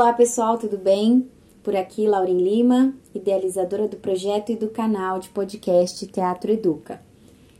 Olá 0.00 0.14
pessoal, 0.14 0.56
tudo 0.56 0.78
bem? 0.78 1.28
Por 1.62 1.76
aqui, 1.76 2.06
Lauren 2.06 2.38
Lima, 2.38 2.94
idealizadora 3.14 3.86
do 3.86 3.98
projeto 3.98 4.50
e 4.50 4.56
do 4.56 4.68
canal 4.68 5.18
de 5.18 5.28
podcast 5.28 6.06
Teatro 6.06 6.50
Educa. 6.50 7.02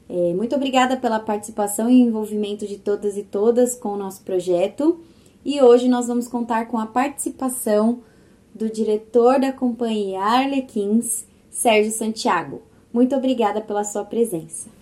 É, 0.09 0.33
muito 0.33 0.57
obrigada 0.57 0.97
pela 0.97 1.21
participação 1.21 1.91
e 1.91 2.01
envolvimento 2.01 2.67
de 2.67 2.79
todas 2.79 3.19
e 3.19 3.25
todas 3.25 3.75
com 3.75 3.91
o 3.91 3.97
nosso 3.99 4.23
projeto. 4.23 5.03
E 5.45 5.61
hoje 5.61 5.87
nós 5.87 6.07
vamos 6.07 6.29
contar 6.29 6.65
com 6.69 6.79
a 6.79 6.87
participação 6.87 8.01
do 8.55 8.71
diretor 8.71 9.39
da 9.39 9.53
companhia 9.53 10.23
Arlequins, 10.23 11.27
Sérgio 11.51 11.93
Santiago. 11.93 12.63
Muito 12.91 13.15
obrigada 13.15 13.61
pela 13.61 13.85
sua 13.85 14.03
presença. 14.03 14.80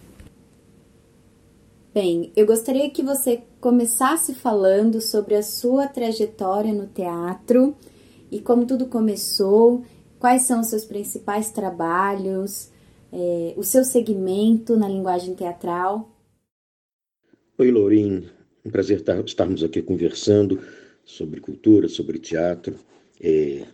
Bem, 2.00 2.30
eu 2.36 2.46
gostaria 2.46 2.88
que 2.88 3.02
você 3.02 3.42
começasse 3.60 4.32
falando 4.32 5.00
sobre 5.00 5.34
a 5.34 5.42
sua 5.42 5.88
trajetória 5.88 6.72
no 6.72 6.86
teatro 6.86 7.76
e 8.30 8.38
como 8.38 8.64
tudo 8.64 8.86
começou, 8.86 9.84
quais 10.16 10.42
são 10.42 10.60
os 10.60 10.68
seus 10.68 10.84
principais 10.84 11.50
trabalhos, 11.50 12.70
é, 13.12 13.52
o 13.56 13.64
seu 13.64 13.82
segmento 13.82 14.76
na 14.76 14.88
linguagem 14.88 15.34
teatral. 15.34 16.16
Oi, 17.58 17.68
Lourim. 17.68 18.28
Um 18.64 18.70
prazer 18.70 19.02
estarmos 19.26 19.64
aqui 19.64 19.82
conversando 19.82 20.62
sobre 21.04 21.40
cultura, 21.40 21.88
sobre 21.88 22.20
teatro. 22.20 22.76
É 23.20 23.64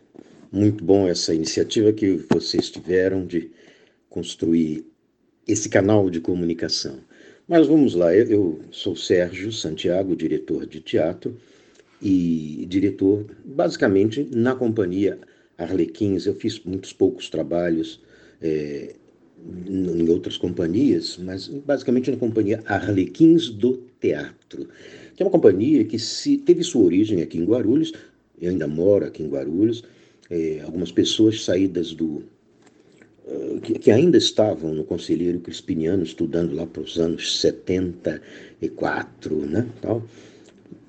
muito 0.51 0.83
bom 0.83 1.07
essa 1.07 1.35
iniciativa 1.35 1.93
que 1.93 2.25
vocês 2.33 2.71
tiveram 2.71 3.27
de 3.27 3.51
construir 4.09 4.91
esse 5.47 5.69
canal 5.69 6.09
de 6.09 6.21
comunicação. 6.21 7.01
Mas 7.47 7.67
vamos 7.67 7.95
lá, 7.95 8.15
eu, 8.17 8.63
sou 8.71 8.97
Sérgio 8.97 9.53
Santiago, 9.53 10.17
diretor 10.17 10.65
de 10.67 10.81
teatro 10.81 11.37
e 12.01 12.65
diretor 12.67 13.27
basicamente 13.45 14.27
na 14.35 14.55
companhia 14.55 15.19
Arlequins. 15.59 16.25
Eu 16.25 16.35
fiz 16.35 16.59
muitos 16.65 16.95
poucos 16.95 17.29
trabalhos 17.29 18.01
é, 18.41 18.95
em 19.69 20.09
outras 20.09 20.39
companhias, 20.39 21.19
mas 21.19 21.47
basicamente 21.47 22.11
na 22.11 22.17
companhia 22.17 22.63
Arlequins 22.65 23.51
do 23.51 23.83
Teatro, 24.01 24.67
que 25.15 25.23
é 25.23 25.27
uma 25.27 25.31
companhia 25.31 25.85
que 25.85 25.99
se, 25.99 26.39
teve 26.39 26.65
sua 26.65 26.85
origem 26.85 27.21
aqui 27.21 27.37
em 27.37 27.45
Guarulhos, 27.45 27.93
eu 28.41 28.51
ainda 28.51 28.67
moro 28.67 29.05
aqui 29.05 29.23
em 29.23 29.29
Guarulhos, 29.29 29.85
é, 30.31 30.63
algumas 30.65 30.91
pessoas 30.91 31.45
saídas 31.45 31.93
do 31.93 32.23
que, 33.63 33.79
que, 33.79 33.91
ainda 33.91 34.19
estavam 34.19 34.75
no 34.75 34.85
Conselheiro 34.85 35.41
Crispiniano, 35.41 36.03
estudando 36.03 36.55
lá 36.55 36.67
para 36.67 36.83
os 36.83 36.99
anos 36.99 37.41
74, 37.41 39.37
né, 39.47 39.67
tal, 39.81 40.03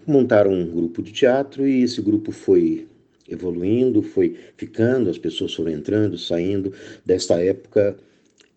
montaram 0.06 0.52
um 0.52 0.70
grupo 0.70 1.02
de 1.02 1.14
teatro 1.14 1.66
e 1.68 1.84
esse 1.84 2.02
grupo 2.02 2.32
foi 2.32 2.88
evoluindo, 3.28 4.04
foi 4.04 4.38
ficando, 4.56 5.10
as 5.10 5.18
pessoas 5.18 5.54
foram 5.54 5.72
entrando, 5.72 6.18
saindo. 6.18 6.72
Desta 7.06 7.42
época, 7.42 7.98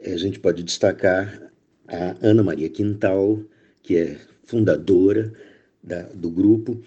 a 0.05 0.17
gente 0.17 0.39
pode 0.39 0.63
destacar 0.63 1.51
a 1.87 2.17
Ana 2.21 2.43
Maria 2.43 2.69
Quintal, 2.69 3.41
que 3.83 3.97
é 3.97 4.19
fundadora 4.45 5.33
da, 5.83 6.03
do 6.03 6.29
grupo, 6.29 6.79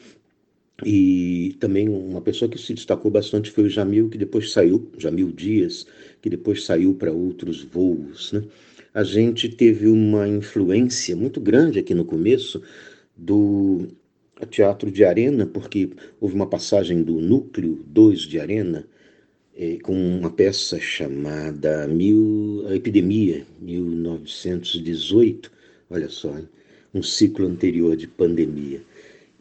e 0.86 1.56
também 1.60 1.88
uma 1.88 2.22
pessoa 2.22 2.50
que 2.50 2.58
se 2.58 2.74
destacou 2.74 3.12
bastante 3.12 3.52
foi 3.52 3.66
o 3.66 3.70
Jamil, 3.70 4.10
que 4.10 4.18
depois 4.18 4.52
saiu, 4.52 4.90
Jamil 4.98 5.32
Dias, 5.32 5.86
que 6.22 6.30
depois 6.30 6.64
saiu 6.66 6.94
para 6.96 7.12
outros 7.12 7.64
voos. 7.64 8.32
Né? 8.32 8.44
A 8.94 9.04
gente 9.04 9.48
teve 9.50 9.88
uma 9.88 10.28
influência 10.28 11.16
muito 11.16 11.40
grande 11.40 11.80
aqui 11.80 11.94
no 11.94 12.04
começo 12.06 12.62
do 13.16 13.88
Teatro 14.50 14.92
de 14.92 15.06
Arena, 15.06 15.46
porque 15.46 15.92
houve 16.20 16.36
uma 16.36 16.48
passagem 16.48 17.04
do 17.04 17.22
Núcleo 17.22 17.84
2 17.88 18.22
de 18.22 18.40
Arena, 18.40 18.86
eh, 19.56 19.78
com 19.84 19.94
uma 19.94 20.32
peça 20.32 20.80
chamada 20.80 21.88
Mil, 21.88 22.66
A 22.68 22.76
Epidemia, 22.76 23.46
1918, 23.60 25.52
olha 25.90 26.10
só, 26.10 26.38
hein? 26.38 26.50
um 26.94 27.04
ciclo 27.04 27.48
anterior 27.48 27.96
de 27.96 28.08
pandemia. 28.08 28.82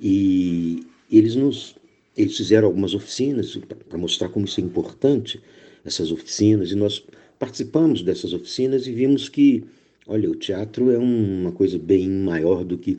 E 0.01 0.87
eles 1.10 1.34
nos 1.34 1.76
eles 2.16 2.37
fizeram 2.37 2.66
algumas 2.66 2.94
oficinas 2.94 3.56
para 3.88 3.98
mostrar 3.98 4.28
como 4.28 4.44
isso 4.44 4.60
é 4.60 4.65
importante, 4.65 5.41
essas 5.84 6.12
oficinas, 6.12 6.71
e 6.71 6.75
nós 6.75 7.04
participamos 7.38 8.03
dessas 8.03 8.32
oficinas 8.32 8.87
e 8.87 8.93
vimos 8.93 9.28
que, 9.28 9.65
olha, 10.06 10.31
o 10.31 10.34
teatro 10.34 10.91
é 10.91 10.98
uma 10.98 11.53
coisa 11.53 11.78
bem 11.78 12.09
maior 12.09 12.65
do 12.65 12.76
que 12.76 12.98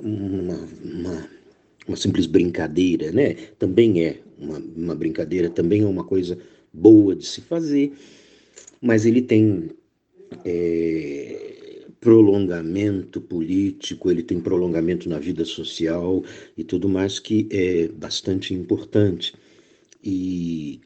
uma, 0.00 0.68
uma, 0.84 1.28
uma 1.86 1.96
simples 1.96 2.26
brincadeira, 2.26 3.10
né? 3.12 3.34
Também 3.58 4.04
é 4.04 4.20
uma, 4.38 4.58
uma 4.76 4.94
brincadeira, 4.94 5.48
também 5.48 5.82
é 5.82 5.86
uma 5.86 6.04
coisa 6.04 6.38
boa 6.72 7.14
de 7.14 7.24
se 7.24 7.40
fazer, 7.40 7.92
mas 8.80 9.06
ele 9.06 9.22
tem 9.22 9.70
é, 10.44 11.47
prolongamento 12.00 13.20
político, 13.20 14.10
ele 14.10 14.22
tem 14.22 14.40
prolongamento 14.40 15.08
na 15.08 15.18
vida 15.18 15.44
social 15.44 16.22
e 16.56 16.62
tudo 16.64 16.88
mais 16.88 17.18
que 17.18 17.48
é 17.50 17.88
bastante 17.88 18.54
importante. 18.54 19.34
E 20.02 20.80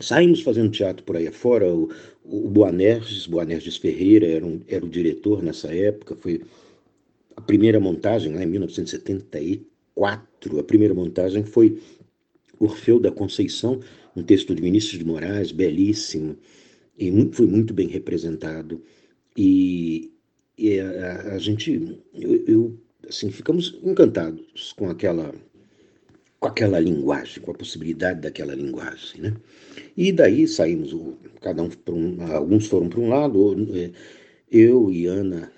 saímos 0.00 0.42
fazendo 0.42 0.70
teatro 0.70 1.04
por 1.04 1.16
aí 1.16 1.26
afora. 1.28 1.72
O, 1.72 1.90
o 2.24 2.48
Boanerges, 2.48 3.26
Boanerges 3.26 3.76
Ferreira 3.76 4.26
era, 4.26 4.44
um, 4.44 4.60
era 4.68 4.84
o 4.84 4.88
diretor 4.88 5.42
nessa 5.42 5.72
época, 5.74 6.16
foi 6.16 6.42
a 7.36 7.40
primeira 7.40 7.80
montagem 7.80 8.34
lá 8.34 8.42
em 8.42 8.46
1974. 8.46 9.64
A 10.58 10.62
primeira 10.62 10.94
montagem 10.94 11.44
foi 11.44 11.80
Orfeu 12.58 12.98
da 12.98 13.12
Conceição, 13.12 13.80
um 14.16 14.22
texto 14.22 14.54
de 14.54 14.60
Vinícius 14.60 14.98
de 14.98 15.04
Moraes, 15.04 15.52
belíssimo, 15.52 16.36
e 16.98 17.10
muito, 17.10 17.36
foi 17.36 17.46
muito 17.46 17.72
bem 17.72 17.86
representado. 17.86 18.82
E, 19.38 20.12
e 20.58 20.80
a, 20.80 21.34
a, 21.34 21.38
gente, 21.38 22.02
eu, 22.12 22.44
eu, 22.44 22.80
assim, 23.08 23.30
ficamos 23.30 23.78
encantados 23.84 24.72
com 24.72 24.90
aquela, 24.90 25.32
com 26.40 26.48
aquela 26.48 26.80
linguagem, 26.80 27.40
com 27.40 27.52
a 27.52 27.54
possibilidade 27.54 28.20
daquela 28.20 28.52
linguagem, 28.52 29.20
né? 29.20 29.36
E 29.96 30.10
daí 30.10 30.48
saímos, 30.48 30.92
cada 31.40 31.62
um, 31.62 31.70
um 31.88 32.32
alguns 32.32 32.66
foram 32.66 32.88
para 32.88 32.98
um 32.98 33.08
lado, 33.08 33.56
é, 33.76 33.92
eu 34.50 34.90
e 34.90 35.06
Ana, 35.06 35.52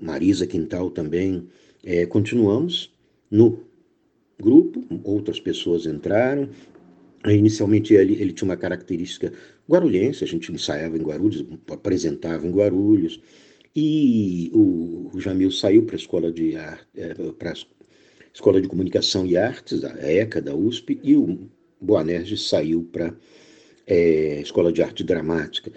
Marisa 0.00 0.44
Quintal 0.44 0.90
também, 0.90 1.46
é, 1.84 2.04
continuamos 2.06 2.92
no 3.30 3.60
grupo, 4.40 4.84
outras 5.04 5.38
pessoas 5.38 5.86
entraram. 5.86 6.48
Inicialmente 7.24 7.94
ele, 7.94 8.20
ele 8.20 8.32
tinha 8.32 8.48
uma 8.48 8.56
característica 8.56 9.32
guarulhense, 9.72 10.22
a 10.22 10.26
gente 10.26 10.52
ensaiava 10.52 10.98
em 10.98 11.02
Guarulhos, 11.02 11.44
apresentava 11.70 12.46
em 12.46 12.50
Guarulhos, 12.50 13.20
e 13.74 14.50
o, 14.52 15.10
Jamil 15.18 15.50
saiu 15.50 15.84
para 15.84 15.96
a 15.96 15.98
escola 15.98 16.30
de 16.30 16.54
é, 16.54 17.14
para 17.38 17.54
escola 18.34 18.60
de 18.60 18.68
comunicação 18.68 19.26
e 19.26 19.36
artes, 19.36 19.82
a 19.82 20.12
ECA 20.12 20.42
da 20.42 20.54
USP, 20.54 21.00
e 21.02 21.16
o 21.16 21.48
Boanerges 21.80 22.48
saiu 22.48 22.82
para 22.92 23.14
é, 23.86 24.40
escola 24.42 24.70
de 24.70 24.82
arte 24.82 25.02
dramática, 25.02 25.72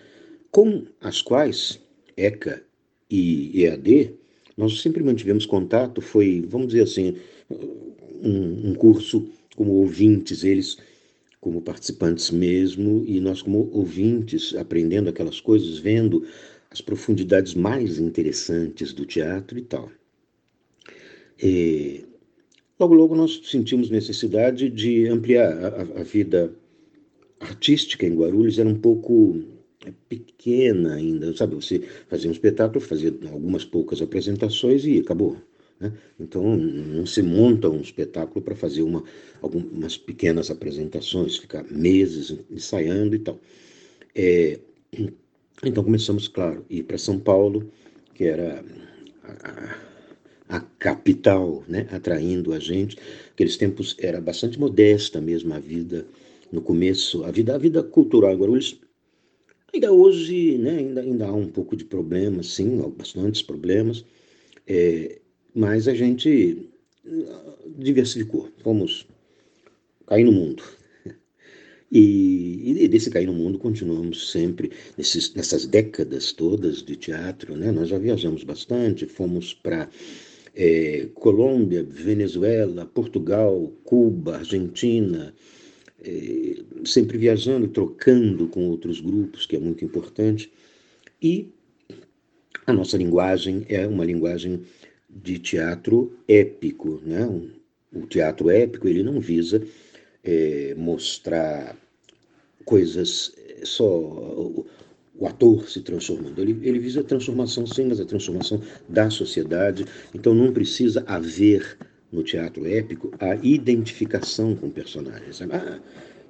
com 0.52 0.86
as 1.00 1.22
quais 1.22 1.80
ECA 2.18 2.64
e 3.10 3.64
EAD 3.64 4.14
nós 4.58 4.82
sempre 4.82 5.04
mantivemos 5.04 5.46
contato. 5.46 6.02
Foi, 6.02 6.46
vamos 6.48 6.68
dizer 6.68 6.84
assim, 6.84 7.16
um, 7.50 8.70
um 8.70 8.74
curso 8.74 9.28
como 9.56 9.74
ouvintes, 9.74 10.44
eles 10.44 10.78
como 11.46 11.62
participantes 11.62 12.32
mesmo, 12.32 13.06
e 13.06 13.20
nós, 13.20 13.40
como 13.40 13.70
ouvintes, 13.72 14.56
aprendendo 14.56 15.12
aquelas 15.12 15.40
coisas, 15.40 15.78
vendo 15.78 16.26
as 16.72 16.82
profundidades 16.82 17.54
mais 17.54 18.00
interessantes 18.00 18.92
do 18.92 19.06
teatro 19.06 19.60
e 19.60 19.62
tal. 19.62 19.92
E, 21.40 22.04
logo, 22.80 22.96
logo 22.96 23.16
nós 23.16 23.42
sentimos 23.44 23.92
necessidade 23.92 24.72
de 24.72 25.08
ampliar 25.08 25.54
a, 25.64 25.82
a 26.00 26.04
vida 26.04 26.52
artística 27.40 28.08
em 28.08 28.16
Guarulhos, 28.16 28.58
era 28.58 28.68
um 28.68 28.80
pouco 28.80 29.40
é, 29.86 29.94
pequena 30.10 30.96
ainda, 30.96 31.32
sabe? 31.38 31.54
Você 31.54 31.80
fazia 32.08 32.28
um 32.28 32.34
espetáculo, 32.34 32.82
fazia 32.82 33.14
algumas 33.32 33.64
poucas 33.64 34.02
apresentações 34.02 34.84
e 34.84 34.98
acabou. 34.98 35.38
Né? 35.80 35.92
Então, 36.20 36.56
não 36.56 37.06
se 37.06 37.22
monta 37.22 37.70
um 37.70 37.82
espetáculo 37.82 38.44
para 38.44 38.56
fazer 38.56 38.82
uma, 38.82 39.04
algumas 39.42 39.98
pequenas 39.98 40.50
apresentações, 40.50 41.38
ficar 41.38 41.64
meses 41.70 42.38
ensaiando 42.50 43.16
e 43.16 43.20
tal. 43.20 43.40
É, 44.14 44.60
então, 45.64 45.84
começamos, 45.84 46.28
claro, 46.28 46.66
a 46.70 46.74
ir 46.74 46.84
para 46.84 46.98
São 46.98 47.20
Paulo, 47.20 47.70
que 48.14 48.26
era 48.26 48.64
a, 49.24 49.76
a, 50.50 50.60
capital, 50.80 51.64
né? 51.68 51.88
atraindo 51.92 52.54
a 52.54 52.60
gente. 52.60 52.98
Aqueles 53.32 53.58
tempos 53.58 53.96
era 54.00 54.22
bastante 54.22 54.60
modesta 54.60 55.20
mesmo 55.20 55.54
a 55.54 55.60
vida 55.60 56.06
no 56.52 56.62
começo, 56.62 57.24
a 57.24 57.32
vida, 57.32 57.56
a 57.56 57.58
vida 57.58 57.84
cultural 57.84 58.36
Guarulhos. 58.36 58.80
Ainda 59.74 59.92
hoje, 59.92 60.58
né, 60.58 60.78
ainda, 60.78 61.02
ainda 61.02 61.26
há 61.26 61.34
um 61.34 61.48
pouco 61.48 61.76
de 61.76 61.84
problemas, 61.84 62.48
sim, 62.48 62.78
bastantes 62.96 63.42
problemas. 63.42 64.06
É, 64.66 65.20
mas 65.56 65.88
a 65.88 65.94
gente 65.94 66.70
ah, 67.08 67.54
diversificou, 67.78 68.50
fomos 68.62 69.08
cair 70.06 70.26
no 70.26 70.34
mundo. 70.34 70.64
E, 71.92 72.84
e, 72.84 72.88
desse 72.90 73.10
cair 73.10 73.28
no 73.28 73.34
mundo 73.34 73.58
continuamos 73.58 74.32
sempre, 74.32 74.72
nesses, 74.98 75.34
nessas 75.34 75.66
décadas 75.66 76.34
todas 76.34 76.84
de 76.84 76.96
teatro, 76.98 77.56
né? 77.56 77.72
nós 77.72 77.88
já 77.88 77.98
viajamos 77.98 78.44
bastante, 78.44 79.06
fomos 79.06 79.54
para 79.54 79.88
é, 80.56 81.08
Colômbia, 81.14 81.84
Venezuela, 81.84 82.86
Portugal, 82.86 83.72
Cuba, 83.84 84.38
Argentina, 84.38 85.34
é, 86.04 86.56
sempre 86.84 87.18
viajando, 87.18 87.68
trocando 87.68 88.48
com 88.48 88.68
outros 88.68 89.00
grupos, 89.00 89.46
que 89.46 89.56
é 89.56 89.60
muito 89.60 89.86
importante. 89.86 90.52
E 91.22 91.50
a 92.66 92.74
nossa 92.74 92.98
linguagem 92.98 93.66
é 93.70 93.86
uma 93.86 94.04
linguagem 94.04 94.62
de 95.16 95.40
teatro 95.40 96.14
épico. 96.28 97.02
Né? 97.06 97.26
O 97.94 98.06
teatro 98.06 98.50
épico 98.50 98.88
ele 98.88 99.02
não 99.02 99.20
visa 99.20 99.62
é, 100.24 100.76
mostrar 100.78 101.78
coisas 102.66 103.32
é, 103.38 103.66
só 103.66 103.86
o, 103.86 104.66
o, 105.18 105.28
ator 105.28 105.70
se 105.70 105.82
transformando. 105.82 106.42
Ele, 106.42 106.60
ele 106.68 106.80
visa 106.80 107.00
a 107.00 107.04
transformação, 107.04 107.66
sim, 107.66 107.86
mas 107.86 108.00
a 108.00 108.06
transformação 108.06 108.62
da 108.90 109.10
sociedade. 109.10 109.86
Então 110.14 110.34
não 110.34 110.52
precisa 110.52 111.04
haver 111.08 111.78
no 112.12 112.24
teatro 112.24 112.68
épico 112.68 113.12
a 113.20 113.36
identificação 113.36 114.56
com 114.56 114.70
personagens. 114.70 115.42
Ah, 115.44 115.80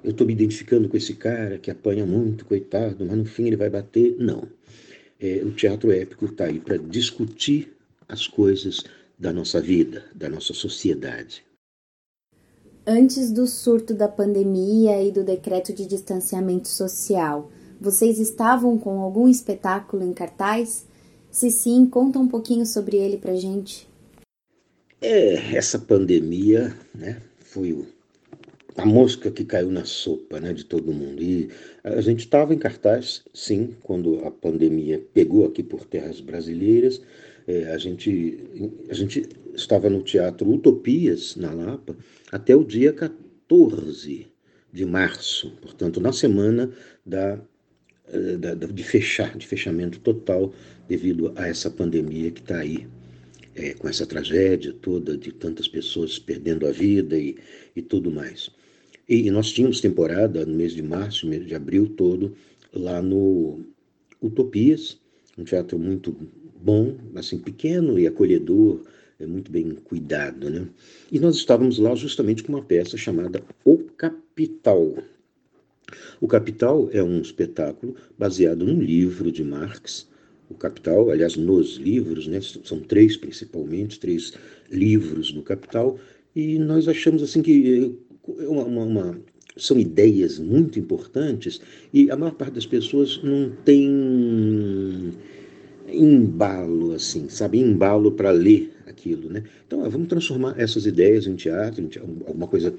eu 0.04 0.10
estou 0.10 0.26
me 0.26 0.32
identificando 0.32 0.88
com 0.88 0.96
esse 0.96 1.14
cara 1.14 1.58
que 1.58 1.70
apanha 1.70 2.06
muito, 2.06 2.44
coitado, 2.44 3.04
mas 3.04 3.16
no 3.16 3.24
fim 3.24 3.46
ele 3.46 3.56
vai 3.56 3.70
bater. 3.70 4.14
Não. 4.18 4.46
É, 5.18 5.42
o 5.42 5.50
teatro 5.50 5.90
épico 5.90 6.26
está 6.26 6.44
aí 6.44 6.60
para 6.60 6.76
discutir 6.76 7.75
as 8.08 8.26
coisas 8.26 8.82
da 9.18 9.32
nossa 9.32 9.60
vida, 9.60 10.04
da 10.14 10.28
nossa 10.28 10.52
sociedade. 10.52 11.44
Antes 12.86 13.32
do 13.32 13.46
surto 13.46 13.92
da 13.92 14.06
pandemia 14.06 15.02
e 15.02 15.10
do 15.10 15.24
decreto 15.24 15.72
de 15.72 15.86
distanciamento 15.86 16.68
social, 16.68 17.50
vocês 17.80 18.18
estavam 18.18 18.78
com 18.78 19.00
algum 19.00 19.28
espetáculo 19.28 20.04
em 20.04 20.12
cartaz? 20.12 20.86
Se 21.30 21.50
sim, 21.50 21.84
conta 21.86 22.18
um 22.18 22.28
pouquinho 22.28 22.64
sobre 22.64 22.96
ele 22.96 23.18
pra 23.18 23.34
gente. 23.34 23.88
É, 25.00 25.56
essa 25.56 25.78
pandemia, 25.78 26.74
né, 26.94 27.20
foi 27.40 27.86
a 28.76 28.86
mosca 28.86 29.30
que 29.30 29.44
caiu 29.44 29.70
na 29.70 29.84
sopa, 29.84 30.40
né, 30.40 30.52
de 30.52 30.64
todo 30.64 30.92
mundo. 30.92 31.22
E 31.22 31.50
a 31.82 32.00
gente 32.00 32.20
estava 32.20 32.54
em 32.54 32.58
cartaz, 32.58 33.22
sim, 33.34 33.74
quando 33.82 34.24
a 34.24 34.30
pandemia 34.30 35.04
pegou 35.12 35.44
aqui 35.44 35.62
por 35.62 35.84
terras 35.84 36.20
brasileiras. 36.20 37.00
É, 37.46 37.72
a, 37.72 37.78
gente, 37.78 38.72
a 38.90 38.94
gente 38.94 39.28
estava 39.54 39.88
no 39.88 40.02
Teatro 40.02 40.50
Utopias, 40.50 41.36
na 41.36 41.52
Lapa, 41.52 41.96
até 42.30 42.56
o 42.56 42.64
dia 42.64 42.92
14 42.92 44.26
de 44.72 44.84
março, 44.84 45.52
portanto, 45.62 46.00
na 46.00 46.12
semana 46.12 46.70
da, 47.04 47.40
eh, 48.08 48.36
da, 48.36 48.54
de 48.54 48.82
fechar, 48.82 49.36
de 49.38 49.46
fechamento 49.46 50.00
total 50.00 50.52
devido 50.88 51.32
a 51.36 51.46
essa 51.46 51.70
pandemia 51.70 52.30
que 52.30 52.40
está 52.40 52.58
aí, 52.58 52.86
é, 53.54 53.72
com 53.74 53.88
essa 53.88 54.04
tragédia 54.04 54.72
toda 54.72 55.16
de 55.16 55.32
tantas 55.32 55.66
pessoas 55.66 56.18
perdendo 56.18 56.66
a 56.66 56.72
vida 56.72 57.18
e, 57.18 57.36
e 57.74 57.80
tudo 57.80 58.10
mais. 58.10 58.50
E, 59.08 59.26
e 59.26 59.30
nós 59.30 59.52
tínhamos 59.52 59.80
temporada 59.80 60.44
no 60.44 60.54
mês 60.54 60.74
de 60.74 60.82
março, 60.82 61.26
mês 61.26 61.46
de 61.46 61.54
abril 61.54 61.88
todo, 61.96 62.36
lá 62.72 63.00
no 63.00 63.64
Utopias, 64.20 65.00
um 65.38 65.44
teatro 65.44 65.78
muito 65.78 66.14
bom, 66.66 66.96
assim, 67.14 67.38
pequeno 67.38 67.96
e 67.96 68.08
acolhedor, 68.08 68.82
é 69.20 69.24
muito 69.24 69.52
bem 69.52 69.70
cuidado, 69.84 70.50
né? 70.50 70.66
E 71.12 71.20
nós 71.20 71.36
estávamos 71.36 71.78
lá 71.78 71.94
justamente 71.94 72.42
com 72.42 72.52
uma 72.52 72.62
peça 72.62 72.96
chamada 72.96 73.40
O 73.64 73.78
Capital. 73.78 74.96
O 76.20 76.26
Capital 76.26 76.88
é 76.92 77.00
um 77.00 77.20
espetáculo 77.20 77.94
baseado 78.18 78.64
num 78.64 78.80
livro 78.80 79.30
de 79.30 79.44
Marx. 79.44 80.08
O 80.50 80.54
Capital, 80.54 81.08
aliás, 81.08 81.36
nos 81.36 81.76
livros, 81.76 82.26
né? 82.26 82.40
São 82.40 82.80
três 82.80 83.16
principalmente, 83.16 84.00
três 84.00 84.32
livros 84.68 85.30
do 85.30 85.42
Capital. 85.42 85.96
E 86.34 86.58
nós 86.58 86.88
achamos 86.88 87.22
assim 87.22 87.42
que 87.42 87.96
é 88.40 88.48
uma, 88.48 88.64
uma, 88.64 88.82
uma 88.82 89.20
são 89.56 89.78
ideias 89.78 90.38
muito 90.38 90.78
importantes 90.78 91.60
e 91.92 92.10
a 92.10 92.16
maior 92.16 92.34
parte 92.34 92.54
das 92.54 92.66
pessoas 92.66 93.20
não 93.22 93.50
tem 93.64 93.88
embalo, 95.88 96.92
assim, 96.92 97.28
sabe? 97.28 97.58
Embalo 97.58 98.12
para 98.12 98.30
ler 98.30 98.72
aquilo, 98.86 99.28
né? 99.28 99.44
Então, 99.66 99.88
vamos 99.90 100.08
transformar 100.08 100.54
essas 100.58 100.86
ideias 100.86 101.26
em 101.26 101.34
teatro, 101.34 101.82
em 101.82 101.88
teatro 101.88 102.24
alguma 102.26 102.46
coisa 102.46 102.74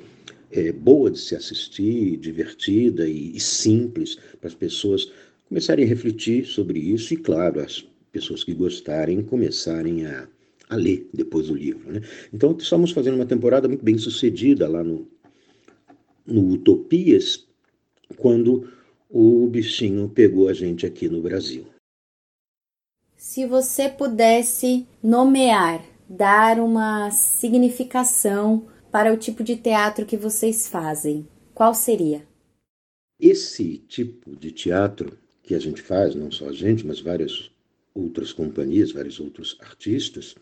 é, 0.52 0.72
boa 0.72 1.12
de 1.12 1.20
se 1.20 1.36
assistir, 1.36 2.18
divertida 2.18 3.08
e, 3.08 3.36
e 3.36 3.40
simples 3.40 4.18
para 4.40 4.48
as 4.48 4.56
pessoas 4.56 5.12
começarem 5.48 5.86
a 5.86 5.88
refletir 5.88 6.46
sobre 6.46 6.80
isso 6.80 7.14
e, 7.14 7.18
claro, 7.18 7.60
as 7.60 7.88
pessoas 8.12 8.44
que 8.44 8.54
gostarem 8.54 9.22
começarem 9.22 10.06
a, 10.06 10.28
a 10.70 10.76
ler 10.76 11.08
depois 11.14 11.50
o 11.50 11.56
livro, 11.56 11.92
né? 11.92 12.02
Então, 12.34 12.56
estamos 12.58 12.92
fazendo 12.92 13.16
uma 13.16 13.26
temporada 13.26 13.68
muito 13.68 13.84
bem 13.84 13.98
sucedida 13.98 14.68
lá 14.68 14.84
no, 14.84 15.08
no 16.26 16.54
Utopias, 16.54 17.46
quando 18.18 18.68
o 19.10 19.48
bichinho 19.48 20.10
pegou 20.10 20.50
a 20.50 20.54
gente 20.54 20.86
aqui 20.86 21.08
no 21.08 21.22
Brasil. 21.22 21.66
Se 23.18 23.48
você 23.48 23.90
pudesse 23.90 24.86
nomear 25.02 25.84
dar 26.08 26.60
uma 26.60 27.10
significação 27.10 28.68
para 28.92 29.12
o 29.12 29.18
tipo 29.18 29.44
de 29.44 29.56
teatro 29.56 30.06
que 30.06 30.16
vocês 30.16 30.68
fazem, 30.68 31.28
qual 31.52 31.74
seria? 31.74 32.28
Esse 33.20 33.80
tipo 33.80 34.36
de 34.36 34.52
teatro 34.52 35.18
que 35.42 35.56
a 35.56 35.60
gente 35.60 35.82
faz, 35.82 36.14
não 36.14 36.30
só 36.30 36.50
a 36.50 36.54
gente, 36.54 36.86
mas 36.86 37.00
várias 37.00 37.50
outras 37.92 38.32
companhias, 38.32 38.92
vários 38.92 39.20
outros 39.20 39.58
artistas, 39.62 40.36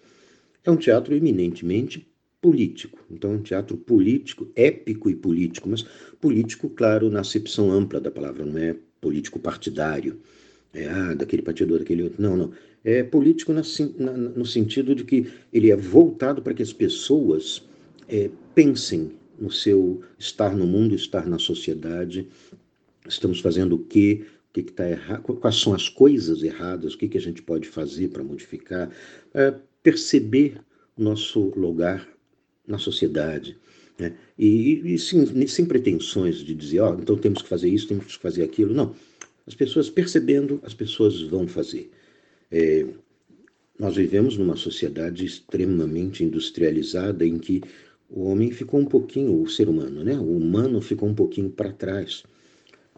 é 0.61 0.69
um 0.69 0.75
teatro 0.75 1.15
eminentemente 1.15 2.05
político. 2.41 2.99
Então, 3.09 3.31
é 3.31 3.35
um 3.35 3.41
teatro 3.41 3.77
político, 3.77 4.51
épico 4.53 5.09
e 5.09 5.15
político, 5.15 5.69
mas 5.69 5.83
político, 6.19 6.69
claro, 6.69 7.09
na 7.09 7.21
acepção 7.21 7.71
ampla 7.71 8.01
da 8.01 8.11
palavra, 8.11 8.45
não 8.45 8.57
é 8.57 8.75
político 8.99 9.39
partidário 9.39 10.19
é, 10.75 10.87
ah, 10.89 11.13
daquele 11.13 11.41
partido 11.41 11.79
daquele 11.79 12.03
outro. 12.03 12.21
Não, 12.21 12.35
não. 12.35 12.51
É 12.83 13.01
político 13.01 13.53
na, 13.53 13.61
na, 13.97 14.11
no 14.11 14.45
sentido 14.45 14.93
de 14.93 15.03
que 15.03 15.27
ele 15.51 15.71
é 15.71 15.75
voltado 15.75 16.41
para 16.41 16.53
que 16.53 16.61
as 16.61 16.73
pessoas 16.73 17.63
é, 18.07 18.29
pensem 18.53 19.11
no 19.39 19.49
seu 19.49 20.01
estar 20.19 20.55
no 20.55 20.67
mundo, 20.67 20.93
estar 20.93 21.25
na 21.25 21.39
sociedade. 21.39 22.27
Estamos 23.07 23.39
fazendo 23.39 23.75
o 23.75 23.79
quê? 23.79 24.25
O 24.49 24.53
que 24.53 24.69
está 24.69 24.89
errado? 24.89 25.21
Quais 25.21 25.55
são 25.55 25.73
as 25.73 25.89
coisas 25.89 26.43
erradas? 26.43 26.93
O 26.93 26.97
que, 26.97 27.07
que 27.07 27.17
a 27.17 27.21
gente 27.21 27.41
pode 27.41 27.67
fazer 27.67 28.09
para 28.09 28.23
modificar? 28.23 28.89
É, 29.33 29.53
perceber 29.81 30.59
nosso 30.97 31.51
lugar 31.55 32.07
na 32.67 32.77
sociedade. 32.77 33.57
Né? 33.97 34.13
E, 34.37 34.93
e 34.93 34.99
sim, 34.99 35.47
sem 35.47 35.65
pretensões 35.65 36.37
de 36.37 36.53
dizer, 36.53 36.81
ó, 36.81 36.93
oh, 36.93 36.99
então 36.99 37.17
temos 37.17 37.41
que 37.41 37.49
fazer 37.49 37.69
isso, 37.69 37.87
temos 37.87 38.05
que 38.05 38.21
fazer 38.21 38.43
aquilo. 38.43 38.73
Não 38.73 38.93
as 39.47 39.53
pessoas 39.53 39.89
percebendo, 39.89 40.59
as 40.63 40.73
pessoas 40.73 41.21
vão 41.21 41.47
fazer. 41.47 41.91
É, 42.51 42.85
nós 43.77 43.95
vivemos 43.95 44.37
numa 44.37 44.55
sociedade 44.55 45.25
extremamente 45.25 46.23
industrializada 46.23 47.25
em 47.25 47.37
que 47.37 47.61
o 48.09 48.25
homem 48.25 48.51
ficou 48.51 48.79
um 48.79 48.85
pouquinho, 48.85 49.41
o 49.41 49.49
ser 49.49 49.67
humano, 49.67 50.03
né? 50.03 50.17
O 50.17 50.37
humano 50.37 50.81
ficou 50.81 51.09
um 51.09 51.15
pouquinho 51.15 51.49
para 51.49 51.71
trás. 51.71 52.23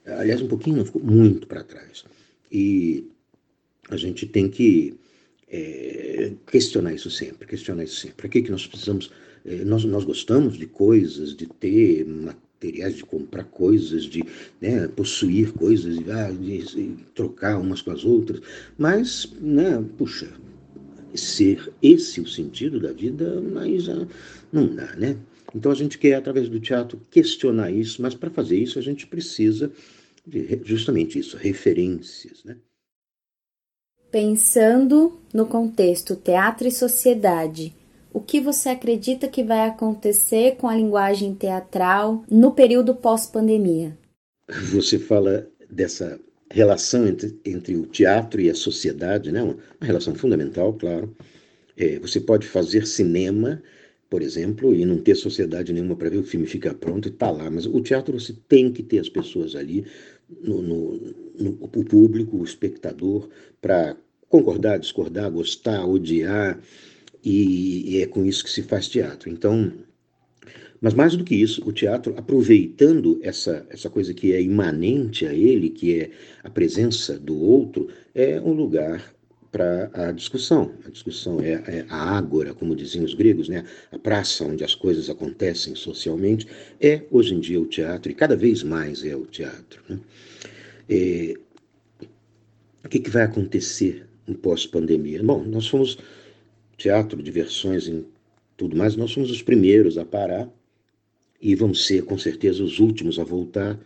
Aliás, 0.05 0.41
um 0.41 0.47
pouquinho, 0.47 0.77
não, 0.77 0.85
ficou 0.85 1.01
muito 1.01 1.47
para 1.47 1.63
trás. 1.63 2.05
E 2.51 3.05
a 3.89 3.97
gente 3.97 4.25
tem 4.25 4.49
que 4.49 4.95
é, 5.49 6.33
questionar 6.45 6.93
isso 6.93 7.09
sempre, 7.09 7.47
questionar 7.47 7.83
isso 7.83 7.95
sempre. 7.95 8.17
Para 8.17 8.29
que, 8.29 8.41
que 8.41 8.51
nós 8.51 8.67
precisamos? 8.67 9.11
É, 9.45 9.63
nós, 9.65 9.83
nós 9.85 10.03
gostamos 10.03 10.57
de 10.57 10.67
coisas, 10.67 11.35
de 11.35 11.47
ter 11.47 12.05
materiais, 12.57 12.95
de 12.95 13.05
comprar 13.05 13.43
coisas, 13.45 14.03
de 14.03 14.23
né, 14.59 14.87
possuir 14.87 15.53
coisas, 15.53 15.97
ah, 16.09 16.31
de, 16.31 16.57
de, 16.63 17.03
trocar 17.13 17.59
umas 17.59 17.81
com 17.81 17.91
as 17.91 18.03
outras. 18.03 18.41
Mas, 18.77 19.31
né, 19.39 19.83
puxa, 19.97 20.29
ser 21.13 21.71
esse 21.81 22.19
o 22.19 22.27
sentido 22.27 22.79
da 22.79 22.91
vida, 22.91 23.41
mas 23.41 23.87
ah, 23.87 24.07
não 24.51 24.67
dá, 24.75 24.95
né? 24.95 25.17
Então 25.55 25.71
a 25.71 25.75
gente 25.75 25.97
quer, 25.97 26.15
através 26.15 26.49
do 26.49 26.59
teatro, 26.59 26.99
questionar 27.09 27.71
isso, 27.71 28.01
mas 28.01 28.13
para 28.13 28.29
fazer 28.29 28.57
isso 28.57 28.77
a 28.77 28.81
gente 28.81 29.07
precisa 29.07 29.71
de 30.25 30.59
justamente 30.63 31.17
isso, 31.17 31.37
referências, 31.37 32.43
né? 32.43 32.57
Pensando 34.11 35.19
no 35.33 35.45
contexto 35.45 36.15
teatro 36.15 36.67
e 36.67 36.71
sociedade, 36.71 37.73
o 38.13 38.19
que 38.19 38.39
você 38.39 38.69
acredita 38.69 39.27
que 39.27 39.43
vai 39.43 39.67
acontecer 39.67 40.55
com 40.57 40.67
a 40.67 40.75
linguagem 40.75 41.33
teatral 41.33 42.23
no 42.29 42.51
período 42.51 42.95
pós-pandemia? 42.95 43.97
Você 44.71 44.97
fala 44.97 45.47
dessa 45.69 46.19
relação 46.49 47.07
entre, 47.07 47.39
entre 47.45 47.75
o 47.75 47.85
teatro 47.85 48.39
e 48.39 48.49
a 48.49 48.55
sociedade, 48.55 49.31
né? 49.31 49.43
uma, 49.43 49.57
relação 49.81 50.15
fundamental, 50.15 50.73
claro. 50.73 51.15
É, 51.75 51.99
você 51.99 52.19
pode 52.19 52.47
fazer 52.47 52.87
cinema 52.87 53.61
por 54.09 54.21
exemplo, 54.21 54.73
e 54.73 54.85
não 54.85 54.97
ter 54.97 55.15
sociedade 55.15 55.73
nenhuma 55.73 55.95
para 55.95 56.09
ver 56.09 56.17
o 56.17 56.23
filme 56.23 56.45
ficar 56.45 56.73
pronto 56.75 57.07
e 57.07 57.11
tá 57.11 57.29
lá. 57.29 57.49
Mas 57.49 57.65
o 57.65 57.81
teatro 57.81 58.19
você 58.19 58.33
tem 58.47 58.71
que 58.71 58.81
ter 58.81 58.99
as 58.99 59.09
pessoas 59.09 59.55
ali, 59.55 59.85
no, 60.41 60.61
no, 60.61 61.13
no 61.37 61.57
o 61.61 61.83
público, 61.83 62.37
o 62.37 62.43
espectador, 62.43 63.27
para 63.61 63.97
concordar, 64.29 64.77
discordar, 64.77 65.31
gostar, 65.31 65.85
odiar, 65.85 66.59
e, 67.27 67.98
e 67.98 68.01
é 68.01 68.05
com 68.05 68.25
isso 68.25 68.43
que 68.43 68.50
se 68.50 68.63
faz 68.63 68.88
teatro. 68.88 69.29
Então, 69.29 69.74
mas 70.79 70.93
mais 70.93 71.15
do 71.15 71.25
que 71.25 71.36
isso, 71.36 71.62
o 71.67 71.74
teatro, 71.74 72.13
aproveitando 72.15 73.19
essa, 73.22 73.65
essa 73.69 73.89
coisa 73.89 74.13
que 74.13 74.34
é 74.34 74.41
imanente 74.41 75.25
a 75.25 75.34
ele, 75.34 75.69
que 75.69 76.00
é 76.00 76.12
a 76.43 76.50
presença 76.50 77.19
do 77.19 77.38
outro, 77.38 77.89
é 78.15 78.39
um 78.39 78.53
lugar 78.53 79.13
para 79.51 79.89
a 79.93 80.12
discussão. 80.13 80.72
A 80.86 80.89
discussão 80.89 81.41
é, 81.41 81.53
é, 81.67 81.86
a 81.89 82.17
ágora, 82.17 82.53
como 82.53 82.75
diziam 82.75 83.03
os 83.03 83.13
gregos, 83.13 83.50
né? 83.50 83.65
a 83.91 84.00
praça 84.00 84.46
onde 84.46 84.63
as 84.63 84.74
coisas 84.74 85.10
acontecem 85.10 85.75
socialmente, 85.75 86.48
é 86.79 87.01
hoje 87.12 87.34
em 87.34 87.39
dia 87.41 87.60
o 87.60 87.65
teatro, 87.65 88.10
e 88.10 88.15
cada 88.15 88.38
vez 88.38 88.63
mais 88.63 89.03
é 89.03 89.15
o 89.15 89.25
teatro. 89.25 89.81
Né? 89.89 90.00
É, 90.89 91.34
o 92.86 92.88
que, 92.88 93.00
que 93.00 93.10
vai 93.10 93.24
acontecer 93.24 94.07
no 94.25 94.36
pós-pandemia? 94.36 95.22
Bom, 95.22 95.43
nós 95.43 95.67
fomos 95.67 95.98
teatro, 96.77 97.22
diversões 97.22 97.88
e 97.88 98.05
tudo 98.55 98.77
mais, 98.77 98.96
nós 98.96 99.13
fomos 99.13 99.31
os 99.31 99.41
primeiros 99.41 99.98
a 99.98 100.05
parar 100.05 100.50
e 101.41 101.55
vamos 101.55 101.86
ser 101.86 102.03
com 102.03 102.17
certeza 102.17 102.63
os 102.63 102.79
últimos 102.79 103.19
a 103.19 103.24
voltar, 103.24 103.79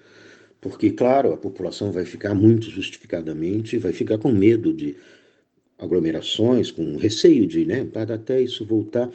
porque, 0.59 0.91
claro, 0.91 1.33
a 1.33 1.37
população 1.37 1.91
vai 1.91 2.05
ficar 2.05 2.35
muito 2.35 2.69
justificadamente, 2.69 3.77
vai 3.77 3.91
ficar 3.91 4.17
com 4.17 4.31
medo 4.31 4.73
de 4.73 4.95
aglomerações, 5.79 6.69
com 6.69 6.97
receio 6.97 7.47
de, 7.47 7.65
né, 7.65 7.83
para 7.83 8.15
até 8.15 8.39
isso 8.39 8.63
voltar. 8.63 9.09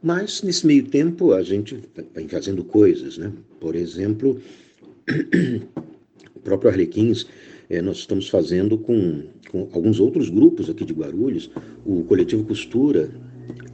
Mas, 0.00 0.42
nesse 0.42 0.66
meio 0.66 0.84
tempo, 0.84 1.32
a 1.32 1.42
gente 1.42 1.78
vai 2.14 2.28
fazendo 2.28 2.62
coisas, 2.62 3.18
né? 3.18 3.32
Por 3.58 3.74
exemplo, 3.74 4.40
o 6.36 6.40
próprio 6.40 6.70
Arlequins, 6.70 7.26
é, 7.68 7.80
nós 7.80 7.98
estamos 7.98 8.28
fazendo 8.28 8.78
com, 8.78 9.24
com 9.50 9.68
alguns 9.72 10.00
outros 10.00 10.28
grupos 10.28 10.68
aqui 10.68 10.84
de 10.84 10.92
Guarulhos, 10.92 11.50
o 11.84 12.04
Coletivo 12.04 12.44
Costura, 12.44 13.10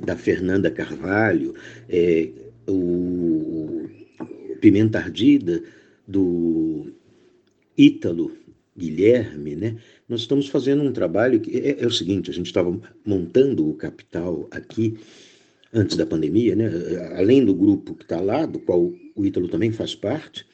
da 0.04 0.16
Fernanda 0.16 0.70
Carvalho, 0.70 1.54
é, 1.88 2.28
o 2.68 3.88
Pimenta 4.61 4.99
Ardida, 4.99 5.62
do 6.06 6.92
Ítalo 7.76 8.32
Guilherme, 8.76 9.54
né? 9.56 9.76
Nós 10.09 10.23
estamos 10.23 10.49
fazendo 10.49 10.82
um 10.82 10.92
trabalho 10.92 11.40
que 11.40 11.56
é, 11.59 11.82
é 11.82 11.87
o 11.87 11.90
seguinte: 11.90 12.30
a 12.30 12.35
gente 12.35 12.47
estava 12.47 12.78
montando 13.04 13.68
o 13.68 13.75
capital 13.75 14.49
aqui 14.50 14.97
antes 15.73 15.97
da 15.97 16.06
pandemia, 16.06 16.56
né? 16.56 16.70
Além 17.16 17.44
do 17.44 17.54
grupo 17.54 17.94
que 17.94 18.02
está 18.02 18.20
lá, 18.20 18.47
do 18.47 18.59
qual 18.59 18.92
o 19.14 19.25
Ítalo 19.25 19.49
também 19.49 19.70
faz 19.70 19.94
parte, 19.94 20.47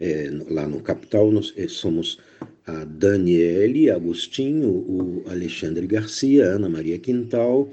é, 0.00 0.30
lá 0.48 0.66
no 0.66 0.80
capital 0.80 1.30
nós 1.30 1.52
é, 1.56 1.66
somos 1.68 2.18
a 2.66 2.84
Daniele 2.84 3.90
Agostinho, 3.90 4.68
o 4.68 5.24
Alexandre 5.28 5.86
Garcia, 5.86 6.44
Ana 6.44 6.68
Maria 6.68 6.98
Quintal 6.98 7.70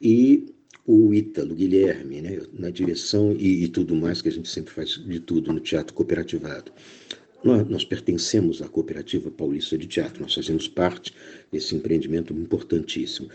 e 0.00 0.46
o 0.86 1.12
Ítalo 1.12 1.54
Guilherme, 1.54 2.20
né, 2.20 2.40
na 2.52 2.70
direção 2.70 3.32
e, 3.32 3.64
e, 3.64 3.68
tudo 3.68 3.96
mais 3.96 4.22
que 4.22 4.28
a 4.28 4.32
gente 4.32 4.48
sempre 4.48 4.72
faz 4.72 4.90
de 4.90 5.18
tudo 5.18 5.52
no 5.52 5.58
teatro 5.58 5.92
cooperativado. 5.94 6.70
Nós, 7.42 7.68
nós, 7.68 7.84
pertencemos 7.84 8.62
à 8.62 8.68
Cooperativa 8.68 9.30
Paulista 9.30 9.76
de 9.76 9.86
Teatro, 9.86 10.22
nós 10.22 10.34
fazemos 10.34 10.68
parte 10.68 11.12
desse 11.50 11.74
empreendimento 11.74 12.32
importantíssimo. 12.32 13.28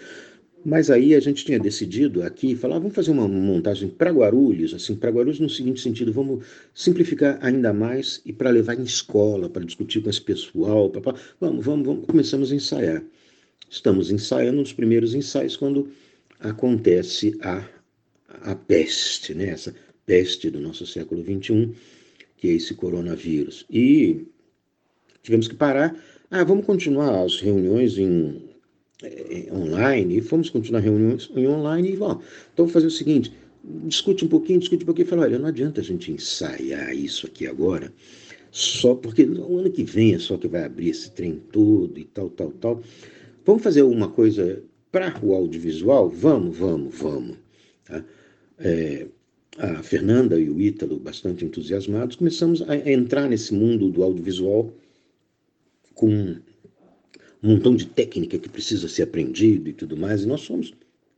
Mas 0.64 0.92
aí 0.92 1.16
a 1.16 1.20
gente 1.20 1.44
tinha 1.44 1.60
decidido 1.60 2.22
aqui, 2.22 2.56
falar, 2.56 2.76
ah, 2.76 2.80
vamos 2.80 2.94
fazer 2.94 3.10
uma 3.10 3.28
montagem 3.28 3.90
para 3.90 4.12
Guarulhos, 4.12 4.74
assim, 4.74 4.96
para 4.96 5.10
Guarulhos 5.10 5.40
no 5.40 5.50
seguinte 5.50 5.82
sentido, 5.82 6.14
vamos 6.14 6.46
simplificar 6.74 7.40
ainda 7.42 7.74
mais 7.74 8.22
e 8.26 8.32
para 8.32 8.52
levar 8.52 8.80
em 8.80 8.84
escola, 8.84 9.50
para 9.50 9.66
discutir 9.66 10.02
com 10.02 10.10
esse 10.10 10.22
pessoal, 10.22 10.90
pra, 10.90 11.02
pra, 11.02 11.16
vamos, 11.40 11.66
vamos, 11.66 11.86
vamos, 11.86 12.06
começamos 12.06 12.52
a 12.52 12.56
ensaiar. 12.56 13.04
Estamos 13.70 14.12
ensaiando 14.12 14.62
os 14.62 14.72
primeiros 14.72 15.16
ensaios 15.16 15.58
quando 15.58 15.90
acontece 16.40 17.38
a, 17.42 17.66
a 18.28 18.56
peste, 18.56 19.34
né? 19.34 19.50
essa 19.50 19.74
peste 20.06 20.50
do 20.50 20.60
nosso 20.60 20.86
século 20.86 21.24
XXI, 21.24 21.72
que 22.38 22.50
é 22.50 22.54
esse 22.54 22.76
coronavírus. 22.76 23.66
E 23.70 24.28
tivemos 25.24 25.48
que 25.48 25.56
parar. 25.56 25.96
Ah, 26.30 26.44
vamos 26.44 26.66
continuar 26.66 27.24
as 27.24 27.40
reuniões 27.40 27.98
em, 27.98 28.51
online, 29.52 30.18
e 30.18 30.22
fomos 30.22 30.50
continuar 30.50 30.82
reuniões 30.82 31.30
em 31.36 31.48
online, 31.48 31.94
e 31.94 31.98
bom, 31.98 32.22
então 32.54 32.68
fazer 32.68 32.88
o 32.88 32.92
seguinte, 32.92 33.34
discute 33.86 34.26
um 34.26 34.28
pouquinho, 34.28 34.60
discute 34.60 34.84
um 34.84 34.86
pouquinho, 34.86 35.08
fala, 35.08 35.24
olha, 35.24 35.40
não 35.40 35.48
adianta 35.48 35.82
a 35.82 35.84
gente 35.84 36.12
ensaiar 36.12 36.96
isso 36.96 37.28
aqui 37.28 37.48
agora, 37.48 37.92
só 38.52 38.96
porque 38.96 39.24
o 39.24 39.58
ano 39.58 39.72
que 39.72 39.84
vem 39.84 40.14
é 40.14 40.20
só 40.20 40.38
que 40.38 40.48
vai 40.48 40.66
abrir 40.66 40.90
esse 40.90 41.12
trem 41.12 41.42
todo 41.52 41.98
e 41.98 42.04
tal, 42.04 42.30
tal, 42.30 42.52
tal. 42.52 42.82
Vamos 43.46 43.64
fazer 43.64 43.82
alguma 43.82 44.10
coisa 44.10 44.62
para 44.92 45.18
o 45.24 45.34
audiovisual? 45.34 46.10
Vamos, 46.10 46.58
vamos, 46.58 46.96
vamos. 46.98 47.38
Tá? 47.86 48.04
É, 48.60 49.08
a 49.58 49.82
Fernanda 49.84 50.40
e 50.40 50.50
o 50.50 50.60
Ítalo, 50.60 51.00
bastante 51.00 51.46
entusiasmados, 51.46 52.16
começamos 52.18 52.62
a 52.70 52.76
entrar 52.90 53.30
nesse 53.30 53.54
mundo 53.54 53.90
do 53.90 54.04
audiovisual 54.04 54.74
com 55.94 56.36
um 57.42 57.54
montão 57.54 57.76
de 57.76 57.86
técnica 57.86 58.38
que 58.38 58.50
precisa 58.50 58.88
ser 58.88 59.04
aprendido 59.04 59.70
e 59.70 59.74
tudo 59.74 59.98
mais, 59.98 60.24
e 60.24 60.28
nós 60.28 60.42
somos, 60.42 60.74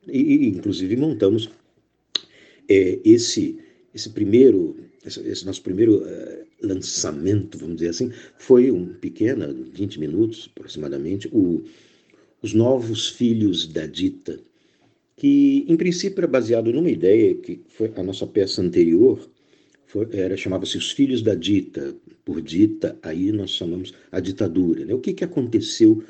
e, 0.08 0.48
inclusive 0.48 0.96
montamos 0.96 1.50
é, 2.70 3.00
esse, 3.04 3.60
esse 3.94 4.10
primeiro, 4.10 4.78
esse, 5.06 5.20
esse 5.22 5.46
nosso 5.46 5.62
primeiro 5.62 6.04
uh, 6.04 6.46
lançamento, 6.62 7.58
vamos 7.58 7.76
dizer 7.76 7.90
assim, 7.90 8.12
foi 8.38 8.72
um 8.72 8.94
pequeno, 8.94 9.66
20 9.72 10.00
minutos 10.00 10.50
aproximadamente, 10.56 11.30
o 11.32 11.64
os 12.44 12.54
Novos 12.54 13.08
Filhos 13.08 13.66
da 13.66 13.88
Dita, 13.88 14.38
que 15.16 15.66
em 15.66 15.78
princípio 15.78 16.20
era 16.20 16.28
baseado 16.28 16.74
numa 16.74 16.90
ideia 16.90 17.34
que 17.36 17.62
foi 17.70 17.90
a 17.96 18.04
nossa 18.04 18.28
peça 18.28 18.62
anterior, 18.62 19.30
foi, 19.94 20.08
era 20.12 20.36
chamava-se 20.36 20.76
Os 20.76 20.90
Filhos 20.90 21.22
da 21.22 21.36
Dita, 21.36 21.96
por 22.26 22.42
dita, 22.42 22.98
aí 23.04 23.32
nós 23.32 23.52
chamamos 23.52 23.94
a 24.12 24.20
ditadura. 24.20 24.84
Né? 24.84 24.94
O 24.94 24.98
que, 24.98 25.14
que 25.14 25.24
aconteceu 25.24 26.04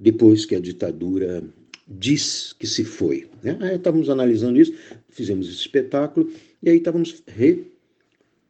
depois 0.00 0.46
que 0.46 0.54
a 0.54 0.60
ditadura 0.60 1.44
diz 1.86 2.54
que 2.58 2.66
se 2.66 2.84
foi? 2.84 3.26
Né? 3.42 3.58
Aí 3.60 3.76
estávamos 3.76 4.08
analisando 4.08 4.58
isso, 4.58 4.72
fizemos 5.10 5.46
esse 5.46 5.58
espetáculo, 5.58 6.32
e 6.62 6.70
aí 6.70 6.78
estávamos 6.78 7.22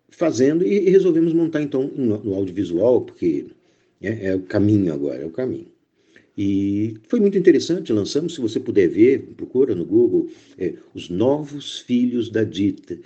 refazendo 0.08 0.64
e, 0.64 0.88
resolvemos 0.90 1.32
montar 1.32 1.61
então 1.61 1.90
no, 1.97 2.23
no 2.23 2.35
audiovisual, 2.35 3.00
porque 3.00 3.47
é, 4.00 4.28
é 4.28 4.37
o 4.37 4.42
caminho 4.42 4.94
agora, 4.94 5.23
é 5.25 5.26
o 5.26 5.30
caminho. 5.30 5.66
E 6.37 6.94
foi 7.08 7.18
muito 7.18 7.37
interessante, 7.37 7.92
lançamos, 7.92 8.37
se 8.37 8.40
você 8.40 8.61
puder 8.61 8.88
ver, 8.88 9.23
procura 9.37 9.75
no 9.75 9.85
Google, 9.85 10.28
é, 10.56 10.75
Os 10.94 11.08
Novos 11.08 11.80
Filhos 11.80 12.30
da 12.30 12.44
Dita. 12.44 12.97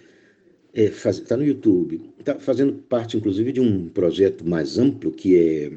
Está 0.75 1.11
é, 1.11 1.13
tá 1.13 1.37
no 1.37 1.45
YouTube. 1.45 2.01
Está 2.19 2.39
fazendo 2.39 2.73
parte, 2.73 3.17
inclusive, 3.17 3.53
de 3.53 3.61
um 3.61 3.89
projeto 3.89 4.49
mais 4.49 4.79
amplo 4.79 5.13
que 5.13 5.37
é 5.37 5.73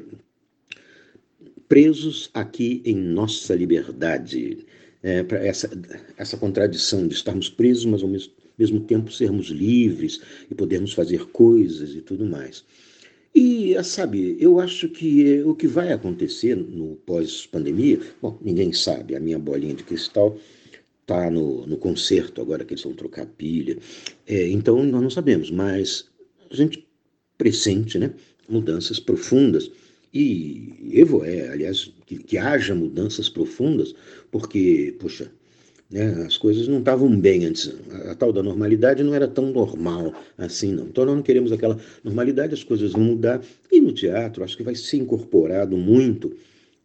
Presos 1.68 2.30
aqui 2.32 2.80
em 2.84 2.94
Nossa 2.94 3.54
Liberdade. 3.54 4.66
É, 5.02 5.22
para 5.22 5.38
essa, 5.44 5.70
essa 6.16 6.36
contradição 6.36 7.06
de 7.06 7.14
estarmos 7.14 7.48
presos, 7.48 7.84
mas 7.84 8.02
ao 8.02 8.08
mesmo, 8.08 8.32
mesmo 8.58 8.80
tempo 8.80 9.12
sermos 9.12 9.48
livres 9.48 10.20
e 10.50 10.54
podermos 10.54 10.92
fazer 10.92 11.26
coisas 11.26 11.94
e 11.94 12.00
tudo 12.00 12.24
mais. 12.24 12.64
E, 13.34 13.76
sabe, 13.84 14.36
eu 14.40 14.58
acho 14.58 14.88
que 14.88 15.42
o 15.42 15.54
que 15.54 15.66
vai 15.66 15.92
acontecer 15.92 16.56
no 16.56 16.96
pós-pandemia, 17.04 18.00
bom, 18.20 18.38
ninguém 18.40 18.72
sabe, 18.72 19.14
a 19.14 19.20
minha 19.20 19.38
bolinha 19.38 19.74
de 19.74 19.84
cristal 19.84 20.38
está 21.06 21.30
no, 21.30 21.64
no 21.66 21.76
concerto 21.76 22.40
agora 22.40 22.64
que 22.64 22.74
eles 22.74 22.82
vão 22.82 22.92
trocar 22.92 23.26
pilha, 23.26 23.78
é, 24.26 24.48
então 24.48 24.82
nós 24.84 25.00
não 25.00 25.10
sabemos, 25.10 25.50
mas 25.52 26.08
a 26.50 26.56
gente 26.56 26.84
pressente 27.38 27.96
né, 27.96 28.12
mudanças 28.48 28.98
profundas 28.98 29.70
e 30.12 30.90
Evo 30.92 31.24
é, 31.24 31.50
aliás, 31.50 31.92
que, 32.06 32.18
que 32.18 32.38
haja 32.38 32.74
mudanças 32.74 33.28
profundas, 33.28 33.94
porque, 34.30 34.96
poxa, 34.98 35.30
né? 35.90 36.24
As 36.26 36.36
coisas 36.36 36.66
não 36.66 36.80
estavam 36.80 37.08
bem 37.18 37.44
antes. 37.44 37.72
A, 37.90 38.12
a, 38.12 38.14
tal 38.14 38.32
da 38.32 38.42
normalidade 38.42 39.02
não 39.02 39.14
era 39.14 39.28
tão 39.28 39.52
normal 39.52 40.12
assim, 40.36 40.72
não. 40.72 40.86
Então 40.86 41.04
nós 41.04 41.14
não 41.14 41.22
queremos 41.22 41.52
aquela 41.52 41.78
normalidade, 42.02 42.54
as 42.54 42.64
coisas 42.64 42.92
vão 42.92 43.02
mudar. 43.02 43.40
E 43.70 43.80
no 43.80 43.92
teatro, 43.92 44.42
acho 44.42 44.56
que 44.56 44.62
vai 44.62 44.74
ser 44.74 44.96
incorporado 44.96 45.76
muito 45.76 46.36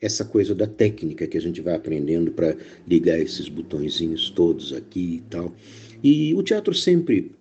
essa 0.02 0.26
coisa 0.26 0.56
da 0.56 0.66
técnica 0.66 1.28
que 1.28 1.38
a 1.38 1.42
gente 1.42 1.62
vai 1.62 1.76
aprendendo 1.76 2.32
para 2.32 2.58
ligar 2.88 3.20
esses 3.20 3.48
botõezinhos 3.48 4.32
todos 4.32 4.74
aqui 4.74 5.18
e 5.18 5.24
tal. 5.30 5.56
E 6.04 6.34
o 6.34 6.42
teatro 6.42 6.74
sempre 6.74 7.32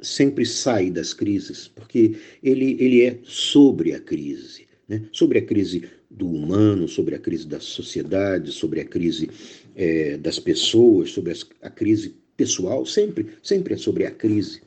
sempre 0.00 0.44
sai 0.44 0.90
das 0.90 1.14
crises, 1.14 1.66
porque 1.66 2.16
ele, 2.42 2.76
ele 2.78 3.02
é 3.02 3.18
sobre 3.24 3.94
a 3.94 4.00
crise, 4.00 4.66
né? 4.86 5.02
sobre 5.10 5.38
a 5.38 5.42
crise 5.42 5.84
do 6.10 6.28
humano, 6.28 6.86
sobre 6.86 7.14
a 7.14 7.18
crise 7.18 7.46
da 7.46 7.58
sociedade, 7.58 8.52
sobre 8.52 8.80
a 8.80 8.84
crise 8.84 9.30
é, 9.74 10.16
das 10.18 10.38
pessoas, 10.38 11.10
sobre 11.10 11.32
a 11.62 11.70
crise 11.70 12.14
pessoal, 12.36 12.84
sempre, 12.84 13.28
sempre 13.42 13.74
é 13.74 13.76
sobre 13.76 14.04
a 14.04 14.10
crise. 14.10 14.60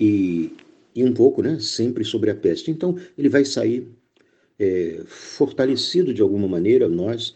E, 0.00 0.50
e 0.94 1.04
um 1.04 1.12
pouco, 1.12 1.42
né, 1.42 1.58
sempre 1.60 2.04
sobre 2.04 2.30
a 2.30 2.34
peste. 2.34 2.70
Então, 2.70 2.96
ele 3.16 3.28
vai 3.28 3.44
sair 3.44 3.86
é, 4.62 5.02
fortalecido 5.06 6.14
de 6.14 6.22
alguma 6.22 6.46
maneira, 6.46 6.88
nós, 6.88 7.34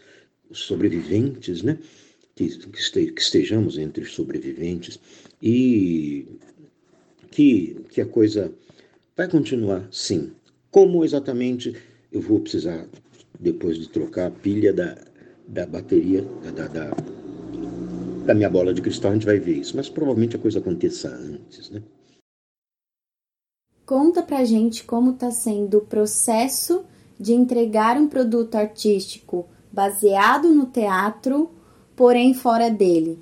sobreviventes, 0.51 1.61
né, 1.61 1.77
que, 2.33 2.47
que 3.11 3.21
estejamos 3.21 3.77
entre 3.77 4.03
os 4.03 4.13
sobreviventes, 4.13 4.97
e 5.41 6.25
que, 7.29 7.75
que 7.89 7.99
a 7.99 8.05
coisa 8.05 8.53
vai 9.15 9.29
continuar, 9.29 9.85
sim. 9.91 10.31
Como 10.71 11.03
exatamente 11.03 11.75
eu 12.11 12.21
vou 12.21 12.39
precisar, 12.39 12.87
depois 13.37 13.77
de 13.77 13.89
trocar 13.89 14.27
a 14.27 14.31
pilha 14.31 14.71
da, 14.71 14.97
da 15.47 15.65
bateria, 15.65 16.21
da, 16.55 16.67
da, 16.67 16.91
da 18.25 18.33
minha 18.33 18.49
bola 18.49 18.73
de 18.73 18.81
cristal, 18.81 19.11
a 19.11 19.13
gente 19.15 19.25
vai 19.25 19.39
ver 19.39 19.57
isso. 19.57 19.75
Mas 19.75 19.89
provavelmente 19.89 20.35
a 20.35 20.39
coisa 20.39 20.59
aconteça 20.59 21.09
antes, 21.09 21.69
né? 21.69 21.81
Conta 23.85 24.21
pra 24.21 24.43
gente 24.43 24.83
como 24.83 25.11
está 25.11 25.31
sendo 25.31 25.77
o 25.77 25.81
processo 25.81 26.85
de 27.19 27.33
entregar 27.33 27.97
um 27.97 28.07
produto 28.07 28.55
artístico 28.55 29.45
baseado 29.71 30.53
no 30.53 30.65
teatro, 30.65 31.49
porém 31.95 32.33
fora 32.33 32.69
dele. 32.69 33.19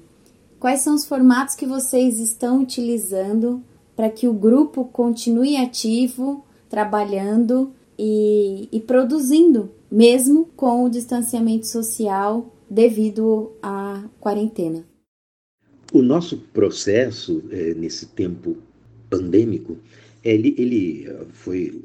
Quais 0.60 0.82
são 0.82 0.96
os 0.96 1.06
formatos 1.06 1.56
que 1.56 1.66
vocês 1.66 2.20
estão 2.20 2.62
utilizando 2.62 3.64
para 3.96 4.10
que 4.10 4.28
o 4.28 4.34
grupo 4.34 4.86
continue 4.86 5.58
ativo, 5.58 6.44
trabalhando 6.70 7.72
e, 7.98 8.68
e 8.72 8.80
produzindo, 8.80 9.72
mesmo 9.92 10.50
com 10.56 10.84
o 10.84 10.90
distanciamento 10.90 11.68
social 11.68 12.52
devido 12.70 13.52
à 13.62 14.04
quarentena? 14.20 14.84
O 15.94 16.02
nosso 16.02 16.38
processo 16.38 17.44
é, 17.52 17.74
nesse 17.74 18.08
tempo 18.08 18.58
pandêmico, 19.10 19.78
ele, 20.24 20.56
ele 20.58 21.08
foi 21.32 21.84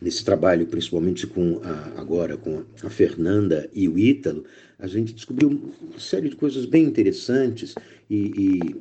nesse 0.00 0.24
trabalho, 0.24 0.66
principalmente 0.66 1.26
com 1.26 1.60
a, 1.62 2.00
agora 2.00 2.36
com 2.36 2.64
a 2.82 2.90
Fernanda 2.90 3.68
e 3.74 3.88
o 3.88 3.98
Ítalo, 3.98 4.44
a 4.78 4.86
gente 4.86 5.12
descobriu 5.12 5.48
uma 5.48 5.98
série 5.98 6.28
de 6.28 6.36
coisas 6.36 6.64
bem 6.64 6.84
interessantes 6.84 7.74
e, 8.08 8.72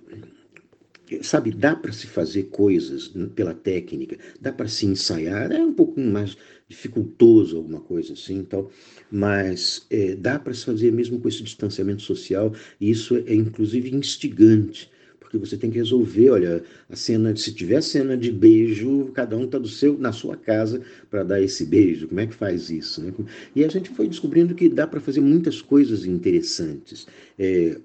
e 1.10 1.24
sabe, 1.24 1.52
dá 1.52 1.76
para 1.76 1.92
se 1.92 2.08
fazer 2.08 2.44
coisas 2.44 3.10
pela 3.36 3.54
técnica, 3.54 4.18
dá 4.40 4.52
para 4.54 4.68
se 4.68 4.86
ensaiar, 4.86 5.52
é 5.52 5.60
um 5.60 5.74
pouquinho 5.74 6.12
mais 6.12 6.38
dificultoso 6.68 7.58
alguma 7.58 7.82
coisa 7.82 8.14
assim, 8.14 8.44
tal, 8.44 8.72
mas 9.12 9.86
é, 9.90 10.16
dá 10.16 10.38
para 10.38 10.54
se 10.54 10.66
fazer 10.66 10.92
mesmo 10.92 11.20
com 11.20 11.28
esse 11.28 11.44
distanciamento 11.44 12.04
social 12.04 12.54
e 12.80 12.92
isso 12.92 13.18
é 13.26 13.34
inclusive 13.34 13.94
instigante 13.94 14.90
porque 15.30 15.38
você 15.38 15.56
tem 15.56 15.70
que 15.70 15.78
resolver, 15.78 16.32
olha, 16.32 16.64
a 16.90 16.96
cena, 16.96 17.36
se 17.36 17.54
tiver 17.54 17.82
cena 17.82 18.18
de 18.18 18.32
beijo, 18.32 19.12
cada 19.14 19.38
um 19.38 19.46
está 19.46 19.60
do 19.60 19.68
seu 19.68 19.96
na 19.96 20.12
sua 20.12 20.36
casa 20.36 20.82
para 21.08 21.24
dar 21.24 21.40
esse 21.40 21.68
beijo. 21.68 22.08
Como 22.08 22.20
é 22.20 22.26
que 22.26 22.34
faz 22.34 22.72
isso? 22.72 23.00
Né? 23.00 23.14
E 23.56 23.64
a 23.64 23.68
gente 23.68 23.92
foi 23.92 24.08
descobrindo 24.08 24.56
que 24.56 24.68
dá 24.68 24.88
para 24.88 25.00
fazer 25.00 25.22
muitas 25.22 25.62
coisas 25.62 26.04
interessantes. 26.04 27.06
É, 27.38 27.78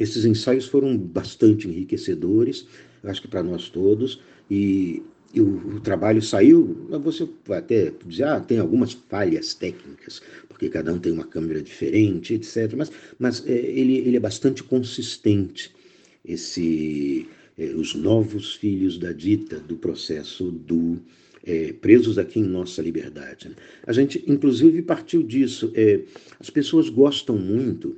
esses 0.00 0.24
ensaios 0.24 0.66
foram 0.66 0.98
bastante 0.98 1.68
enriquecedores, 1.68 2.66
acho 3.04 3.22
que 3.22 3.28
para 3.28 3.44
nós 3.44 3.68
todos, 3.68 4.20
e, 4.50 5.00
e 5.32 5.40
o, 5.40 5.76
o, 5.76 5.80
trabalho 5.80 6.20
saiu, 6.20 6.88
você 7.00 7.28
vai 7.46 7.58
até 7.60 7.92
dizer, 8.04 8.24
ah, 8.24 8.40
tem 8.40 8.58
algumas 8.58 8.94
falhas 8.94 9.54
técnicas, 9.54 10.20
porque 10.48 10.68
cada 10.68 10.92
um 10.92 10.98
tem 10.98 11.12
uma 11.12 11.24
câmera 11.24 11.62
diferente, 11.62 12.34
etc. 12.34 12.74
Mas, 12.76 12.90
mas 13.16 13.46
é, 13.46 13.52
ele, 13.52 13.98
ele 13.98 14.16
é 14.16 14.20
bastante 14.20 14.64
consistente 14.64 15.77
esse, 16.24 17.26
eh, 17.56 17.74
os 17.74 17.94
novos 17.94 18.54
filhos 18.54 18.98
da 18.98 19.12
dita 19.12 19.58
do 19.58 19.76
processo 19.76 20.50
do 20.50 20.98
eh, 21.44 21.72
presos 21.72 22.18
aqui 22.18 22.40
em 22.40 22.44
nossa 22.44 22.82
liberdade. 22.82 23.48
Né? 23.48 23.54
A 23.86 23.92
gente, 23.92 24.22
inclusive, 24.26 24.82
partiu 24.82 25.22
disso. 25.22 25.72
Eh, 25.74 26.02
as 26.38 26.50
pessoas 26.50 26.88
gostam 26.88 27.36
muito 27.36 27.96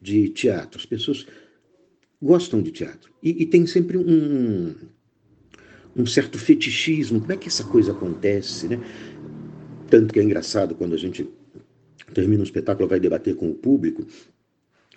de 0.00 0.28
teatro, 0.28 0.78
as 0.78 0.86
pessoas 0.86 1.26
gostam 2.20 2.60
de 2.60 2.70
teatro 2.72 3.10
e, 3.22 3.42
e 3.42 3.46
tem 3.46 3.66
sempre 3.66 3.96
um, 3.96 4.74
um 5.96 6.06
certo 6.06 6.38
fetichismo. 6.38 7.20
Como 7.20 7.32
é 7.32 7.36
que 7.36 7.48
essa 7.48 7.64
coisa 7.64 7.92
acontece, 7.92 8.68
né? 8.68 8.80
Tanto 9.90 10.12
que 10.12 10.20
é 10.20 10.22
engraçado 10.22 10.74
quando 10.74 10.94
a 10.94 10.98
gente 10.98 11.28
termina 12.12 12.40
um 12.40 12.44
espetáculo, 12.44 12.88
vai 12.88 13.00
debater 13.00 13.34
com 13.34 13.50
o 13.50 13.54
público, 13.54 14.06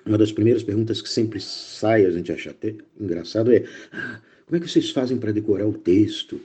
uma 0.06 0.18
das 0.18 0.32
primeiras 0.32 0.64
perguntas 0.64 1.02
que 1.02 1.10
sempre 1.10 1.40
sai, 1.40 2.06
a 2.06 2.12
gente 2.12 2.32
acha 2.32 2.52
até 2.52 2.76
engraçado, 3.00 3.52
é 3.52 3.66
ah, 3.92 4.20
como 4.46 4.58
é 4.58 4.60
que 4.60 4.70
vocês 4.70 4.90
fazem 4.90 5.18
para 5.18 5.32
decorar 5.32 5.68
o 5.68 5.74
texto? 5.74 6.40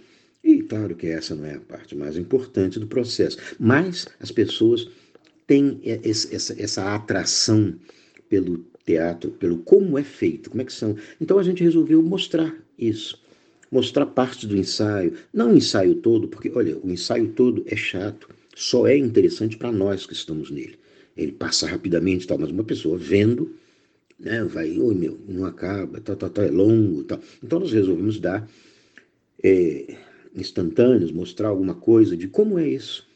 E 0.44 0.62
claro 0.62 0.94
que 0.94 1.08
essa 1.08 1.34
não 1.34 1.44
é 1.44 1.54
a 1.54 1.60
parte 1.60 1.96
mais 1.96 2.16
importante 2.16 2.78
do 2.78 2.86
processo, 2.86 3.38
mas 3.58 4.06
as 4.20 4.30
pessoas 4.30 4.88
têm 5.46 5.80
essa, 5.82 6.54
essa 6.62 6.94
atração 6.94 7.74
pelo 8.28 8.64
teatro, 8.84 9.30
pelo 9.32 9.58
como 9.58 9.98
é 9.98 10.04
feito, 10.04 10.50
como 10.50 10.62
é 10.62 10.64
que 10.64 10.72
são. 10.72 10.96
Então 11.20 11.38
a 11.38 11.42
gente 11.42 11.64
resolveu 11.64 12.00
mostrar 12.02 12.54
isso, 12.78 13.20
mostrar 13.72 14.06
parte 14.06 14.46
do 14.46 14.56
ensaio, 14.56 15.14
não 15.32 15.52
o 15.52 15.56
ensaio 15.56 15.96
todo, 15.96 16.28
porque 16.28 16.52
olha, 16.54 16.78
o 16.78 16.90
ensaio 16.90 17.28
todo 17.28 17.64
é 17.66 17.74
chato, 17.74 18.28
só 18.54 18.86
é 18.86 18.96
interessante 18.96 19.56
para 19.56 19.72
nós 19.72 20.06
que 20.06 20.12
estamos 20.12 20.50
nele 20.50 20.78
ele 21.16 21.33
passa 21.33 21.66
rapidamente 21.66 22.26
tal, 22.26 22.38
mas 22.38 22.50
uma 22.50 22.64
pessoa 22.64 22.98
vendo, 22.98 23.55
né, 24.18 24.44
vai, 24.44 24.79
oi 24.79 24.94
meu, 24.94 25.18
não 25.29 25.44
acaba, 25.44 26.00
tal, 26.00 26.16
tal, 26.16 26.31
tal, 26.31 26.44
é 26.44 26.50
longo 26.50 27.05
tal. 27.05 27.20
Então 27.42 27.61
nós 27.61 27.72
resolvemos 27.72 28.20
dar 28.20 28.48
é, 29.42 29.96
instantâneos, 30.35 31.11
mostrar 31.12 31.48
alguma 31.48 31.74
coisa 31.74 32.16
de 32.16 32.29
como 32.29 32.59
é 32.59 32.68
isso, 32.68 33.07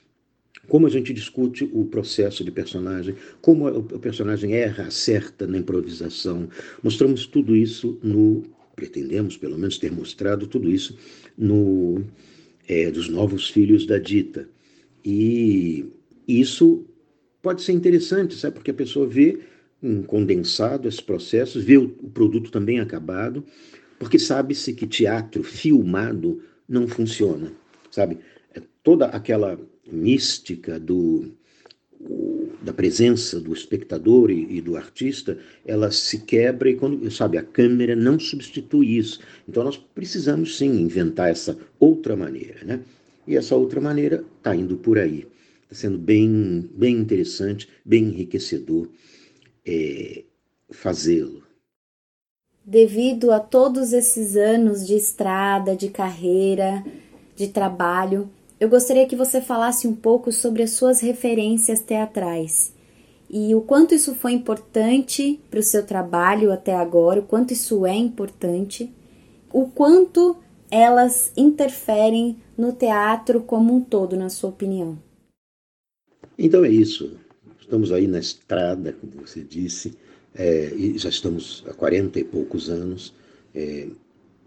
como 0.69 0.87
a 0.87 0.91
gente 0.91 1.13
discute 1.13 1.69
o 1.73 1.85
processo 1.85 2.45
de 2.45 2.51
personagem, 2.51 3.15
como 3.41 3.67
o 3.69 3.99
personagem 3.99 4.55
erra, 4.55 4.85
acerta 4.85 5.47
na 5.47 5.59
improvisação. 5.59 6.49
Mostramos 6.83 7.27
tudo 7.27 7.57
isso 7.57 7.99
no, 8.03 8.45
pretendemos 8.77 9.37
pelo 9.37 9.59
menos 9.59 9.79
ter 9.79 9.91
mostrado 9.91 10.47
tudo 10.47 10.71
isso 10.71 10.97
no 11.37 12.05
é, 12.69 12.91
dos 12.91 13.09
novos 13.09 13.51
filhos 13.51 13.85
da 13.85 13.99
dita. 13.99 14.49
E 15.05 15.87
isso 16.29 16.87
pode 17.43 17.63
ser 17.63 17.73
interessante, 17.73 18.35
sabe? 18.35 18.55
Porque 18.55 18.71
a 18.71 18.75
pessoa 18.75 19.07
vê 19.07 19.41
um 19.83 20.03
condensado 20.03 20.87
esses 20.87 21.01
processos, 21.01 21.65
vê 21.65 21.79
o, 21.79 21.85
o 22.03 22.11
produto 22.11 22.51
também 22.51 22.81
acabado, 22.81 23.45
porque 23.99 24.19
sabe-se 24.19 24.73
que 24.75 24.87
teatro 24.87 25.43
filmado 25.43 26.43
não 26.69 26.87
funciona, 26.87 27.53
sabe? 27.91 28.19
É 28.55 28.63
toda 28.83 29.07
aquela 29.07 29.59
mística 29.91 30.79
do 30.79 31.33
da 32.63 32.73
presença 32.73 33.41
do 33.41 33.53
espectador 33.53 34.31
e, 34.31 34.57
e, 34.57 34.61
do 34.61 34.77
artista, 34.77 35.39
ela 35.67 35.91
se 35.91 36.21
quebra 36.21 36.71
e 36.71 36.77
quando, 36.77 37.11
sabe, 37.11 37.39
a 37.39 37.43
câmera 37.43 37.97
não 37.97 38.19
substitui 38.19 38.99
isso. 38.99 39.21
Então 39.49 39.65
nós 39.65 39.77
precisamos 39.77 40.57
sim 40.59 40.81
inventar 40.81 41.31
essa 41.31 41.57
outra 41.79 42.17
maneira, 42.17 42.65
né? 42.65 42.81
E 43.27 43.37
essa 43.37 43.55
outra 43.55 43.81
maneira 43.81 44.25
está 44.39 44.55
indo 44.55 44.77
por 44.77 44.99
aí. 44.99 45.27
Está 45.71 45.83
sendo 45.83 45.99
bem, 45.99 46.69
bem 46.75 46.97
interessante, 46.97 47.69
bem 47.85 48.03
enriquecedor 48.03 48.89
é, 49.65 50.25
fazê-lo. 50.69 51.45
Devido 52.65 53.31
a 53.31 53.39
todos 53.39 53.93
esses 53.93 54.35
anos 54.35 54.85
de 54.85 54.97
estrada, 54.97 55.77
de 55.77 55.89
carreira, 55.89 56.85
de 57.37 57.47
trabalho, 57.47 58.29
eu 58.59 58.69
gostaria 58.69 59.07
que 59.07 59.15
você 59.15 59.41
falasse 59.41 59.87
um 59.87 59.95
pouco 59.95 60.33
sobre 60.33 60.65
as 60.65 60.71
suas 60.71 61.01
referências 61.01 61.81
teatrais 61.81 62.73
e 63.31 63.55
o 63.55 63.61
quanto 63.61 63.95
isso 63.95 64.13
foi 64.17 64.33
importante 64.33 65.41
para 65.49 65.61
o 65.61 65.63
seu 65.63 65.87
trabalho 65.87 66.51
até 66.51 66.75
agora, 66.75 67.21
o 67.21 67.25
quanto 67.25 67.53
isso 67.53 67.87
é 67.87 67.95
importante, 67.95 68.93
o 69.53 69.69
quanto 69.69 70.37
elas 70.69 71.33
interferem 71.37 72.39
no 72.59 72.73
teatro 72.73 73.41
como 73.43 73.73
um 73.73 73.81
todo, 73.81 74.17
na 74.17 74.29
sua 74.29 74.51
opinião. 74.51 74.99
Então 76.43 76.65
é 76.65 76.71
isso. 76.71 77.13
Estamos 77.61 77.93
aí 77.93 78.07
na 78.07 78.19
estrada, 78.19 78.95
como 78.95 79.13
você 79.27 79.43
disse, 79.43 79.93
é, 80.35 80.73
e 80.75 80.97
já 80.97 81.11
estamos 81.11 81.63
há 81.69 81.75
40 81.75 82.19
e 82.19 82.25
poucos 82.25 82.71
anos. 82.71 83.15
É, 83.55 83.89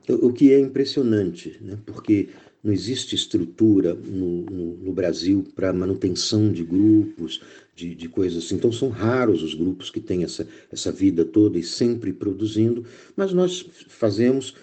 o 0.10 0.34
que 0.34 0.52
é 0.52 0.60
impressionante, 0.60 1.56
né? 1.62 1.78
porque 1.86 2.30
não 2.64 2.74
existe 2.74 3.14
estrutura 3.14 3.94
no, 3.94 4.42
no, 4.42 4.78
no 4.78 4.92
Brasil 4.92 5.46
para 5.56 5.72
manutenção 5.72 6.52
de 6.52 6.64
grupos, 6.64 7.42
de, 7.76 7.94
de, 7.94 8.10
coisas 8.10 8.44
assim. 8.44 8.56
Então 8.56 8.72
são 8.72 8.90
raros 8.90 9.44
os 9.44 9.54
grupos 9.54 9.92
que 9.92 10.00
têm 10.00 10.24
essa, 10.24 10.48
essa 10.72 10.92
vida 10.92 11.24
toda 11.24 11.60
e 11.60 11.64
sempre 11.64 12.12
produzindo, 12.12 12.84
mas 13.16 13.32
nós 13.34 13.66
fazemos. 13.88 14.56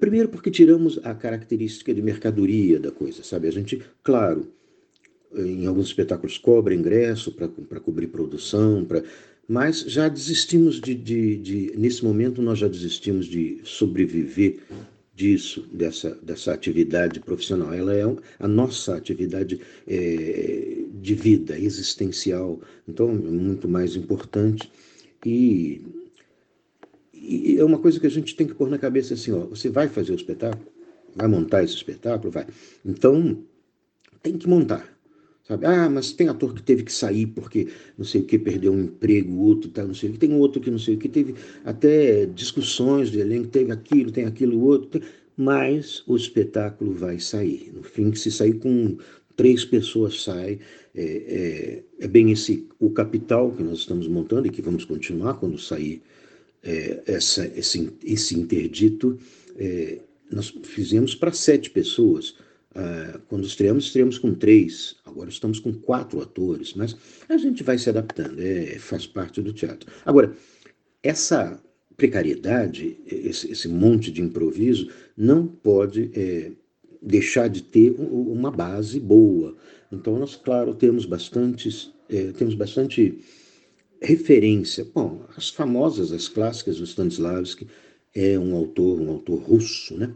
Primeiro 0.00 0.28
porque 0.28 0.50
tiramos 0.50 0.98
a 1.02 1.14
característica 1.14 1.92
de 1.94 2.02
mercadoria 2.02 2.78
da 2.78 2.90
coisa, 2.90 3.22
sabe? 3.22 3.48
A 3.48 3.50
gente, 3.50 3.82
claro, 4.02 4.48
em 5.36 5.66
alguns 5.66 5.86
espetáculos 5.86 6.38
cobra 6.38 6.74
ingresso 6.74 7.32
para 7.32 7.80
cobrir 7.80 8.08
produção, 8.08 8.84
para 8.84 9.02
mas 9.46 9.80
já 9.80 10.08
desistimos 10.08 10.80
de, 10.80 10.94
de, 10.94 11.36
de, 11.36 11.72
nesse 11.76 12.02
momento 12.02 12.40
nós 12.40 12.58
já 12.58 12.68
desistimos 12.68 13.26
de 13.26 13.60
sobreviver 13.62 14.58
disso, 15.14 15.66
dessa, 15.72 16.18
dessa 16.22 16.52
atividade 16.52 17.20
profissional. 17.20 17.72
Ela 17.72 17.94
é 17.94 18.02
a 18.38 18.48
nossa 18.48 18.96
atividade 18.96 19.60
é, 19.86 20.84
de 20.94 21.14
vida, 21.14 21.58
existencial, 21.58 22.60
então 22.88 23.10
é 23.10 23.12
muito 23.12 23.68
mais 23.68 23.96
importante. 23.96 24.70
E, 25.24 25.82
e, 27.12 27.56
é 27.58 27.64
uma 27.64 27.78
coisa 27.78 28.00
que 28.00 28.06
a 28.06 28.10
gente 28.10 28.34
tem 28.34 28.46
que 28.46 28.54
pôr 28.54 28.68
na 28.68 28.78
cabeça 28.78 29.14
assim: 29.14 29.32
ó, 29.32 29.40
você 29.40 29.68
vai 29.68 29.88
fazer 29.88 30.12
o 30.12 30.16
espetáculo? 30.16 30.66
Vai 31.14 31.28
montar 31.28 31.62
esse 31.62 31.74
espetáculo? 31.74 32.32
Vai. 32.32 32.46
Então, 32.84 33.44
tem 34.22 34.36
que 34.36 34.48
montar. 34.48 34.93
Sabe? 35.46 35.66
Ah, 35.66 35.90
mas 35.90 36.12
tem 36.12 36.28
ator 36.28 36.54
que 36.54 36.62
teve 36.62 36.82
que 36.82 36.92
sair 36.92 37.26
porque 37.26 37.68
não 37.98 38.04
sei 38.04 38.22
o 38.22 38.24
que, 38.24 38.38
perdeu 38.38 38.72
um 38.72 38.84
emprego, 38.84 39.36
outro 39.36 39.70
tá, 39.70 39.84
não 39.84 39.94
sei 39.94 40.08
o 40.08 40.12
que, 40.14 40.18
tem 40.18 40.32
outro 40.34 40.60
que 40.60 40.70
não 40.70 40.78
sei 40.78 40.94
o 40.94 40.98
que, 40.98 41.06
teve 41.06 41.34
até 41.64 42.24
discussões 42.24 43.10
de 43.10 43.20
elenco, 43.20 43.48
teve 43.48 43.70
aquilo, 43.70 44.10
tem 44.10 44.24
aquilo, 44.24 44.58
outro, 44.62 44.88
tem... 44.88 45.02
mas 45.36 46.02
o 46.06 46.16
espetáculo 46.16 46.94
vai 46.94 47.18
sair. 47.18 47.70
No 47.74 47.82
fim, 47.82 48.14
se 48.14 48.30
sair 48.30 48.54
com 48.54 48.96
três 49.36 49.66
pessoas 49.66 50.22
sai, 50.22 50.60
é, 50.94 51.02
é, 51.02 52.04
é, 52.04 52.08
bem 52.08 52.30
esse 52.30 52.66
o 52.78 52.90
capital 52.90 53.52
que 53.52 53.62
nós 53.62 53.80
estamos 53.80 54.08
montando 54.08 54.46
e 54.46 54.50
que 54.50 54.62
vamos 54.62 54.84
continuar 54.86 55.34
quando 55.34 55.58
sair 55.58 56.00
é, 56.62 57.02
essa, 57.06 57.46
esse, 57.54 57.90
esse 58.02 58.38
interdito. 58.38 59.18
É, 59.58 59.98
nós 60.30 60.54
fizemos 60.62 61.14
para 61.14 61.32
sete 61.32 61.68
pessoas 61.68 62.34
Uh, 62.74 63.20
quando 63.28 63.46
estreamos, 63.46 63.84
estreamos 63.84 64.18
com 64.18 64.34
três, 64.34 64.96
agora 65.04 65.30
estamos 65.30 65.60
com 65.60 65.72
quatro 65.72 66.20
atores, 66.20 66.74
mas 66.74 66.96
a 67.28 67.36
gente 67.36 67.62
vai 67.62 67.78
se 67.78 67.88
adaptando, 67.88 68.40
é, 68.40 68.78
faz 68.80 69.06
parte 69.06 69.40
do 69.40 69.52
teatro. 69.52 69.88
Agora, 70.04 70.36
essa 71.00 71.62
precariedade, 71.96 72.98
esse, 73.06 73.50
esse 73.52 73.68
monte 73.68 74.10
de 74.10 74.20
improviso, 74.20 74.90
não 75.16 75.46
pode 75.46 76.10
é, 76.14 76.50
deixar 77.00 77.48
de 77.48 77.62
ter 77.62 77.94
uma 77.98 78.50
base 78.50 78.98
boa. 78.98 79.56
Então, 79.92 80.18
nós, 80.18 80.34
claro, 80.34 80.74
temos 80.74 81.04
bastantes, 81.06 81.92
é, 82.08 82.32
temos 82.32 82.54
bastante 82.54 83.18
referência. 84.02 84.86
Bom, 84.92 85.24
as 85.36 85.48
famosas, 85.50 86.12
as 86.12 86.28
clássicas 86.28 86.78
do 86.78 86.84
Stanislavski, 86.84 87.68
é 88.14 88.38
um 88.38 88.54
autor, 88.54 89.00
um 89.00 89.10
autor 89.10 89.40
russo, 89.40 89.96
né? 89.96 90.14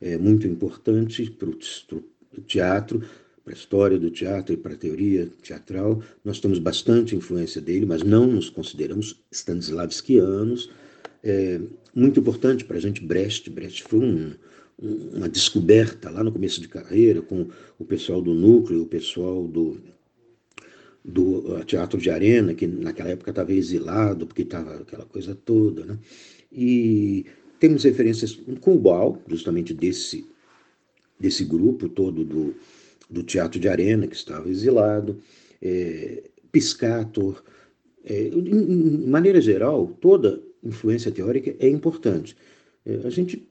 É 0.00 0.16
muito 0.16 0.46
importante 0.46 1.30
para 1.30 1.48
o 1.48 2.40
teatro, 2.46 3.02
para 3.44 3.52
a 3.52 3.56
história 3.56 3.98
do 3.98 4.10
teatro 4.10 4.52
e 4.54 4.56
para 4.56 4.74
a 4.74 4.76
teoria 4.76 5.28
teatral. 5.42 6.02
Nós 6.24 6.40
temos 6.40 6.58
bastante 6.58 7.14
influência 7.14 7.60
dele, 7.60 7.86
mas 7.86 8.02
não 8.02 8.26
nos 8.26 8.50
consideramos 8.50 9.22
stanislavskianos. 9.30 10.70
É 11.22 11.60
muito 11.94 12.20
importante 12.20 12.64
para 12.64 12.76
a 12.76 12.80
gente 12.80 13.02
Brecht. 13.02 13.48
Brecht 13.48 13.84
foi 13.84 14.00
um, 14.00 14.32
uma 14.78 15.28
descoberta 15.28 16.10
lá 16.10 16.22
no 16.22 16.32
começo 16.32 16.60
de 16.60 16.68
carreira 16.68 17.22
com 17.22 17.48
o 17.78 17.84
pessoal 17.84 18.20
do 18.20 18.34
núcleo, 18.34 18.82
o 18.82 18.86
pessoal 18.86 19.46
do, 19.46 19.80
do 21.04 21.64
Teatro 21.64 22.00
de 22.00 22.10
Arena, 22.10 22.52
que 22.52 22.66
naquela 22.66 23.10
época 23.10 23.30
estava 23.30 23.52
exilado, 23.52 24.26
porque 24.26 24.42
estava 24.42 24.74
aquela 24.74 25.06
coisa 25.06 25.34
toda. 25.34 25.84
Né? 25.84 25.98
E 26.52 27.26
temos 27.58 27.84
referências 27.84 28.38
com 28.60 28.74
o 28.74 28.78
Baal, 28.78 29.20
justamente 29.26 29.72
desse, 29.72 30.26
desse 31.18 31.44
grupo 31.44 31.88
todo 31.88 32.24
do, 32.24 32.54
do 33.08 33.22
Teatro 33.22 33.58
de 33.58 33.68
Arena, 33.68 34.06
que 34.06 34.16
estava 34.16 34.48
exilado, 34.48 35.18
é, 35.62 36.24
Piscator. 36.52 37.42
É, 38.04 38.28
em, 38.28 39.06
maneira 39.08 39.40
geral, 39.40 39.88
toda 40.00 40.42
influência 40.62 41.10
teórica 41.10 41.54
é 41.58 41.68
importante. 41.68 42.36
É, 42.84 43.00
a 43.04 43.10
gente 43.10 43.48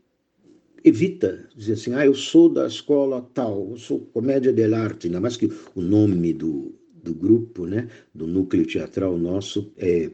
evita 0.84 1.50
dizer 1.56 1.74
assim, 1.74 1.94
ah, 1.94 2.06
eu 2.06 2.14
sou 2.14 2.48
da 2.48 2.68
escola 2.68 3.28
tal, 3.34 3.70
eu 3.72 3.78
sou 3.78 4.02
comédia 4.14 4.54
dell'arte, 4.54 5.08
ainda 5.08 5.20
mais 5.20 5.36
que 5.36 5.52
o 5.74 5.82
nome 5.82 6.32
do, 6.32 6.76
do 7.04 7.14
grupo, 7.14 7.66
né, 7.66 7.88
do 8.14 8.28
núcleo 8.28 8.66
teatral 8.68 9.18
nosso 9.18 9.74
é 9.78 10.12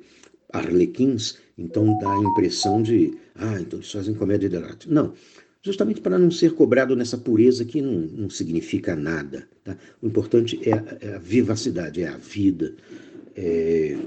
Arlequins, 0.53 1.37
então 1.61 1.97
dá 1.99 2.11
a 2.11 2.23
impressão 2.23 2.81
de, 2.81 3.13
ah, 3.35 3.59
então 3.59 3.79
eles 3.79 3.91
fazem 3.91 4.13
comédia 4.13 4.49
de 4.49 4.57
arte. 4.57 4.91
Não, 4.91 5.13
justamente 5.61 6.01
para 6.01 6.17
não 6.17 6.31
ser 6.31 6.53
cobrado 6.53 6.95
nessa 6.95 7.17
pureza 7.17 7.63
que 7.63 7.81
não, 7.81 7.93
não 7.93 8.29
significa 8.29 8.95
nada. 8.95 9.47
Tá? 9.63 9.77
O 10.01 10.07
importante 10.07 10.59
é 10.67 10.73
a, 10.73 10.97
é 11.01 11.15
a, 11.15 11.19
vivacidade, 11.19 12.01
é 12.01 12.07
a 12.07 12.17
vida. 12.17 12.73
É, 13.35 13.97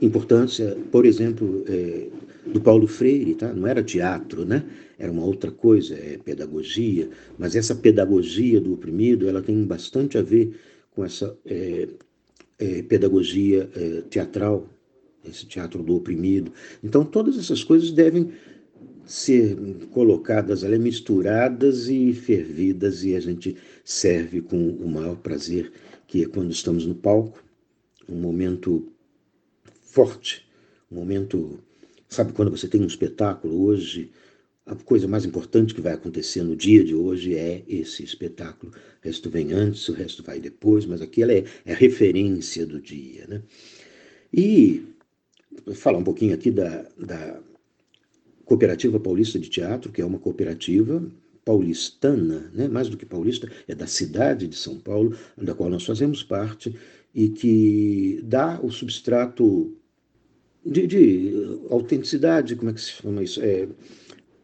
importância, 0.00 0.76
por 0.90 1.04
exemplo, 1.04 1.64
é, 1.66 2.08
do 2.46 2.60
Paulo 2.60 2.86
Freire, 2.86 3.34
tá? 3.34 3.52
não 3.52 3.66
era 3.66 3.82
teatro, 3.82 4.44
né? 4.44 4.64
era 4.98 5.10
uma 5.10 5.24
outra 5.24 5.50
coisa, 5.50 5.94
é 5.94 6.16
pedagogia, 6.16 7.08
mas 7.36 7.56
essa 7.56 7.74
pedagogia 7.74 8.60
do 8.60 8.74
oprimido 8.74 9.28
ela 9.28 9.42
tem 9.42 9.64
bastante 9.64 10.16
a 10.16 10.22
ver 10.22 10.54
com 10.92 11.04
essa 11.04 11.36
é, 11.44 11.88
é 12.58 12.82
pedagogia 12.82 13.68
é, 13.74 14.02
teatral 14.02 14.68
esse 15.24 15.46
teatro 15.46 15.82
do 15.82 15.96
oprimido. 15.96 16.52
Então, 16.82 17.04
todas 17.04 17.38
essas 17.38 17.62
coisas 17.62 17.90
devem 17.90 18.30
ser 19.04 19.56
colocadas 19.90 20.64
ali, 20.64 20.78
misturadas 20.78 21.88
e 21.88 22.12
fervidas, 22.12 23.04
e 23.04 23.14
a 23.14 23.20
gente 23.20 23.56
serve 23.84 24.40
com 24.40 24.68
o 24.68 24.88
maior 24.88 25.16
prazer, 25.16 25.72
que 26.06 26.22
é 26.22 26.26
quando 26.26 26.50
estamos 26.50 26.86
no 26.86 26.94
palco, 26.94 27.42
um 28.08 28.16
momento 28.16 28.88
forte, 29.82 30.46
um 30.90 30.96
momento. 30.96 31.58
Sabe 32.08 32.32
quando 32.32 32.50
você 32.50 32.68
tem 32.68 32.80
um 32.80 32.86
espetáculo 32.86 33.62
hoje? 33.64 34.10
A 34.64 34.76
coisa 34.76 35.08
mais 35.08 35.24
importante 35.24 35.74
que 35.74 35.80
vai 35.80 35.94
acontecer 35.94 36.42
no 36.42 36.54
dia 36.54 36.84
de 36.84 36.94
hoje 36.94 37.34
é 37.34 37.64
esse 37.66 38.04
espetáculo. 38.04 38.72
O 38.72 39.06
resto 39.06 39.28
vem 39.28 39.52
antes, 39.52 39.88
o 39.88 39.92
resto 39.92 40.22
vai 40.22 40.38
depois, 40.38 40.86
mas 40.86 41.02
aquilo 41.02 41.32
é, 41.32 41.44
é 41.64 41.74
referência 41.74 42.64
do 42.64 42.80
dia. 42.80 43.26
Né? 43.26 43.42
E 44.32 44.84
falar 45.74 45.98
um 45.98 46.04
pouquinho 46.04 46.34
aqui 46.34 46.50
da, 46.50 46.86
da 46.98 47.40
Cooperativa 48.44 48.98
Paulista 49.00 49.38
de 49.38 49.48
Teatro, 49.48 49.92
que 49.92 50.02
é 50.02 50.04
uma 50.04 50.18
cooperativa 50.18 51.04
paulistana, 51.44 52.50
né? 52.54 52.68
mais 52.68 52.88
do 52.88 52.96
que 52.96 53.04
paulista, 53.04 53.50
é 53.66 53.74
da 53.74 53.86
cidade 53.86 54.46
de 54.46 54.56
São 54.56 54.78
Paulo, 54.78 55.16
da 55.36 55.54
qual 55.54 55.68
nós 55.68 55.84
fazemos 55.84 56.22
parte, 56.22 56.74
e 57.14 57.28
que 57.28 58.20
dá 58.24 58.60
o 58.62 58.70
substrato 58.70 59.76
de, 60.64 60.86
de 60.86 61.58
autenticidade, 61.68 62.56
como 62.56 62.70
é 62.70 62.74
que 62.74 62.80
se 62.80 62.92
chama 62.92 63.22
isso? 63.22 63.40
É, 63.42 63.68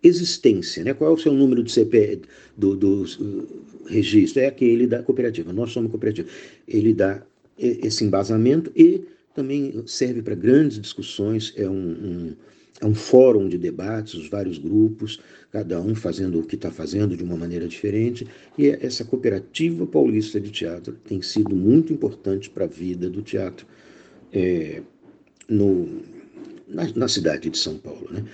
existência, 0.02 0.84
né? 0.84 0.94
Qual 0.94 1.10
é 1.10 1.14
o 1.14 1.18
seu 1.18 1.32
número 1.32 1.62
de 1.62 1.72
CPE 1.72 2.22
do, 2.56 2.76
do 2.76 3.02
uh, 3.02 3.46
registro? 3.86 4.42
É 4.42 4.46
aquele 4.46 4.86
da 4.86 5.02
cooperativa. 5.02 5.52
Nós 5.52 5.72
somos 5.72 5.90
cooperativa. 5.90 6.28
Ele 6.66 6.92
dá 6.92 7.22
esse 7.58 8.04
embasamento 8.04 8.70
e 8.76 9.04
também 9.38 9.84
serve 9.86 10.20
para 10.20 10.34
grandes 10.34 10.80
discussões, 10.80 11.52
é 11.56 11.68
um, 11.68 11.72
um, 11.72 12.36
é 12.80 12.86
um 12.86 12.94
fórum 12.94 13.48
de 13.48 13.56
debates, 13.56 14.14
os 14.14 14.28
vários 14.28 14.58
grupos, 14.58 15.20
cada 15.52 15.80
um 15.80 15.94
fazendo 15.94 16.40
o 16.40 16.42
que 16.42 16.56
está 16.56 16.72
fazendo 16.72 17.16
de 17.16 17.22
uma 17.22 17.36
maneira 17.36 17.68
diferente, 17.68 18.26
e 18.58 18.66
essa 18.66 19.04
cooperativa 19.04 19.86
paulista 19.86 20.40
de 20.40 20.50
teatro 20.50 20.96
tem 21.06 21.22
sido 21.22 21.54
muito 21.54 21.92
importante 21.92 22.50
para 22.50 22.64
a 22.64 22.66
vida 22.66 23.08
do 23.08 23.22
teatro 23.22 23.64
é, 24.32 24.82
no, 25.48 25.86
na, 26.66 26.92
na, 26.96 27.06
cidade 27.06 27.48
de 27.48 27.58
São 27.58 27.78
Paulo. 27.78 28.08
Né? 28.10 28.24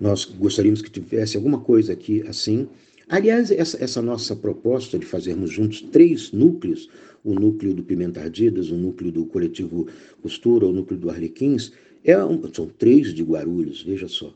Nós 0.00 0.24
gostaríamos 0.24 0.82
que 0.82 0.90
tivesse 0.90 1.36
alguma 1.36 1.60
coisa 1.60 1.92
aqui 1.92 2.24
assim. 2.26 2.68
Aliás, 3.08 3.50
essa, 3.50 3.82
essa 3.82 4.02
nossa 4.02 4.36
proposta 4.36 4.98
de 4.98 5.06
fazermos 5.06 5.50
juntos 5.50 5.80
três 5.80 6.30
núcleos 6.32 6.88
o 7.24 7.34
núcleo 7.34 7.74
do 7.74 7.82
Pimenta 7.82 8.20
Ardidas, 8.20 8.70
o 8.70 8.76
núcleo 8.76 9.10
do 9.10 9.26
Coletivo 9.26 9.86
Costura, 10.22 10.66
o 10.66 10.72
núcleo 10.72 10.98
do 10.98 11.10
Arlequins, 11.10 11.72
é 12.04 12.16
um, 12.24 12.42
são 12.52 12.66
três 12.66 13.12
de 13.12 13.22
Guarulhos, 13.22 13.82
veja 13.82 14.08
só. 14.08 14.32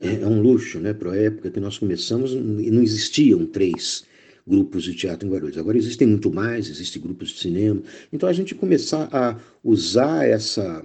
É, 0.00 0.14
é 0.22 0.26
um 0.26 0.40
luxo, 0.40 0.80
né? 0.80 0.92
Para 0.92 1.12
a 1.12 1.16
época 1.16 1.50
que 1.50 1.60
nós 1.60 1.78
começamos, 1.78 2.34
não 2.34 2.82
existiam 2.82 3.44
três 3.46 4.04
grupos 4.46 4.84
de 4.84 4.94
teatro 4.94 5.28
em 5.28 5.30
Guarulhos. 5.30 5.58
Agora 5.58 5.76
existem 5.76 6.08
muito 6.08 6.32
mais, 6.32 6.68
existem 6.68 7.00
grupos 7.00 7.28
de 7.28 7.38
cinema. 7.38 7.82
Então 8.12 8.28
a 8.28 8.32
gente 8.32 8.54
começar 8.54 9.08
a 9.12 9.38
usar 9.62 10.26
essa 10.26 10.82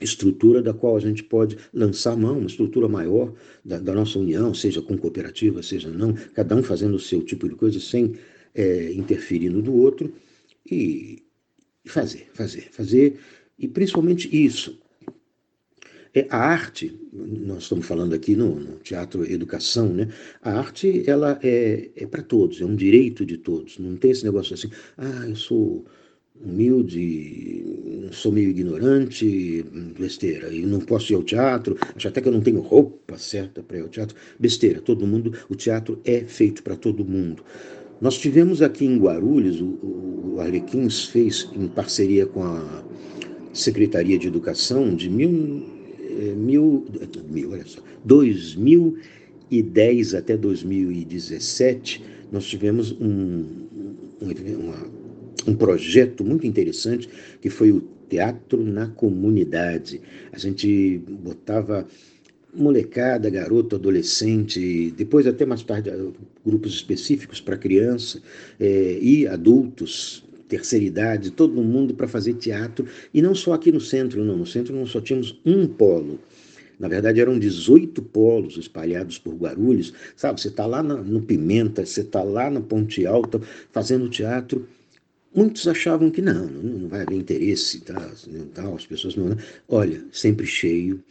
estrutura 0.00 0.62
da 0.62 0.74
qual 0.74 0.96
a 0.96 1.00
gente 1.00 1.22
pode 1.22 1.56
lançar 1.72 2.16
mão, 2.16 2.38
uma 2.38 2.46
estrutura 2.46 2.88
maior 2.88 3.32
da, 3.64 3.78
da 3.78 3.94
nossa 3.94 4.18
união, 4.18 4.52
seja 4.52 4.82
com 4.82 4.96
cooperativa, 4.96 5.62
seja 5.62 5.88
não, 5.88 6.12
cada 6.34 6.54
um 6.54 6.62
fazendo 6.62 6.94
o 6.94 7.00
seu 7.00 7.22
tipo 7.22 7.48
de 7.48 7.54
coisa 7.54 7.80
sem 7.80 8.14
é, 8.54 8.92
interferir 8.92 9.50
no 9.50 9.62
do 9.62 9.74
outro, 9.74 10.12
e 10.70 11.22
fazer, 11.86 12.28
fazer, 12.34 12.68
fazer, 12.70 13.18
e 13.58 13.68
principalmente 13.68 14.28
isso. 14.34 14.78
É, 16.14 16.26
a 16.30 16.38
arte, 16.38 16.98
nós 17.12 17.64
estamos 17.64 17.86
falando 17.86 18.14
aqui 18.14 18.34
no, 18.34 18.58
no 18.58 18.78
teatro 18.78 19.30
educação, 19.30 19.92
né? 19.92 20.08
A 20.40 20.58
arte 20.58 21.04
ela 21.06 21.38
é, 21.42 21.90
é 21.94 22.06
para 22.06 22.22
todos, 22.22 22.60
é 22.60 22.64
um 22.64 22.74
direito 22.74 23.24
de 23.24 23.36
todos. 23.36 23.78
Não 23.78 23.96
tem 23.96 24.12
esse 24.12 24.24
negócio 24.24 24.54
assim, 24.54 24.70
ah, 24.96 25.26
eu 25.28 25.36
sou 25.36 25.84
humilde, 26.40 27.75
sou 28.12 28.32
meio 28.32 28.50
ignorante, 28.50 29.64
besteira, 29.98 30.52
e 30.52 30.64
não 30.64 30.80
posso 30.80 31.12
ir 31.12 31.16
ao 31.16 31.22
teatro, 31.22 31.76
acho 31.94 32.08
até 32.08 32.20
que 32.20 32.28
eu 32.28 32.32
não 32.32 32.40
tenho 32.40 32.60
roupa 32.60 33.18
certa 33.18 33.62
para 33.62 33.78
ir 33.78 33.82
ao 33.82 33.88
teatro, 33.88 34.16
besteira, 34.38 34.80
todo 34.80 35.06
mundo, 35.06 35.32
o 35.48 35.54
teatro 35.54 36.00
é 36.04 36.20
feito 36.20 36.62
para 36.62 36.76
todo 36.76 37.04
mundo. 37.04 37.42
Nós 38.00 38.18
tivemos 38.18 38.60
aqui 38.60 38.84
em 38.84 38.98
Guarulhos, 38.98 39.60
o, 39.60 40.34
o 40.34 40.40
Arlequins 40.40 41.04
fez 41.04 41.48
em 41.54 41.66
parceria 41.66 42.26
com 42.26 42.42
a 42.42 42.84
Secretaria 43.54 44.18
de 44.18 44.28
Educação 44.28 44.94
de 44.94 45.08
mil, 45.08 45.64
eh, 45.98 46.34
mil, 46.36 46.84
mil 47.30 47.52
olha 47.52 47.64
só, 47.64 47.80
2010 48.04 50.14
até 50.14 50.36
2017, 50.36 52.04
nós 52.30 52.44
tivemos 52.44 52.92
um, 53.00 53.46
um, 54.20 54.30
uma, 54.60 54.86
um 55.46 55.54
projeto 55.54 56.22
muito 56.22 56.46
interessante 56.46 57.08
que 57.40 57.48
foi 57.48 57.72
o 57.72 57.95
Teatro 58.08 58.62
na 58.62 58.86
Comunidade. 58.88 60.00
A 60.32 60.38
gente 60.38 60.98
botava 61.08 61.86
molecada, 62.54 63.28
garoto, 63.28 63.76
adolescente, 63.76 64.90
depois 64.96 65.26
até 65.26 65.44
mais 65.44 65.62
tarde 65.62 65.90
grupos 66.44 66.72
específicos 66.72 67.40
para 67.40 67.56
criança 67.56 68.22
é, 68.58 68.98
e 69.00 69.26
adultos, 69.26 70.24
terceira 70.48 70.84
idade, 70.84 71.30
todo 71.30 71.62
mundo 71.62 71.94
para 71.94 72.08
fazer 72.08 72.34
teatro 72.34 72.86
e 73.12 73.20
não 73.20 73.34
só 73.34 73.52
aqui 73.52 73.70
no 73.70 73.80
centro, 73.80 74.24
não. 74.24 74.36
No 74.36 74.46
centro 74.46 74.74
nós 74.74 74.90
só 74.90 75.00
tínhamos 75.00 75.38
um 75.44 75.66
polo. 75.66 76.18
Na 76.78 76.88
verdade, 76.88 77.20
eram 77.20 77.38
18 77.38 78.02
polos 78.02 78.58
espalhados 78.58 79.18
por 79.18 79.34
Guarulhos. 79.34 79.94
Sabe, 80.14 80.40
você 80.40 80.48
está 80.48 80.66
lá 80.66 80.82
no 80.82 81.22
Pimenta, 81.22 81.86
você 81.86 82.02
está 82.02 82.22
lá 82.22 82.50
na 82.50 82.60
Ponte 82.60 83.06
Alta 83.06 83.40
fazendo 83.72 84.10
teatro. 84.10 84.68
Muitos 85.36 85.68
achavam 85.68 86.10
que 86.10 86.22
não, 86.22 86.46
não 86.46 86.88
vai 86.88 87.02
haver 87.02 87.14
interesse, 87.14 87.82
tá, 87.82 88.10
tal, 88.54 88.74
as 88.74 88.86
pessoas 88.86 89.16
não. 89.16 89.36
Olha, 89.68 90.02
sempre 90.10 90.46
cheio, 90.46 91.04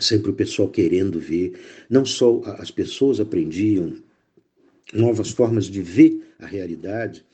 sempre 0.00 0.32
o 0.32 0.34
pessoal 0.34 0.68
querendo 0.68 1.20
ver. 1.20 1.52
Não 1.88 2.04
só 2.04 2.42
as 2.58 2.72
pessoas 2.72 3.20
aprendiam 3.20 3.94
novas 4.92 5.30
formas 5.30 5.66
de 5.66 5.80
ver 5.80 6.34
a 6.40 6.46
realidade, 6.46 7.24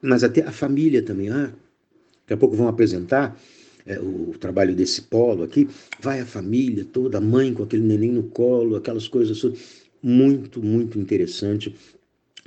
mas 0.00 0.22
até 0.22 0.42
a 0.42 0.52
família 0.52 1.02
também. 1.02 1.30
Ah, 1.30 1.52
daqui 2.20 2.34
a 2.34 2.36
pouco 2.36 2.54
vão 2.54 2.68
apresentar 2.68 3.36
é, 3.84 3.98
o 3.98 4.36
trabalho 4.38 4.72
desse 4.72 5.02
polo 5.02 5.42
aqui. 5.42 5.68
Vai 6.00 6.20
a 6.20 6.26
família 6.26 6.84
toda, 6.84 7.18
a 7.18 7.20
mãe 7.20 7.52
com 7.52 7.64
aquele 7.64 7.82
neném 7.82 8.12
no 8.12 8.22
colo, 8.22 8.76
aquelas 8.76 9.08
coisas 9.08 9.44
muito, 10.00 10.62
muito 10.62 10.96
interessante. 10.96 11.74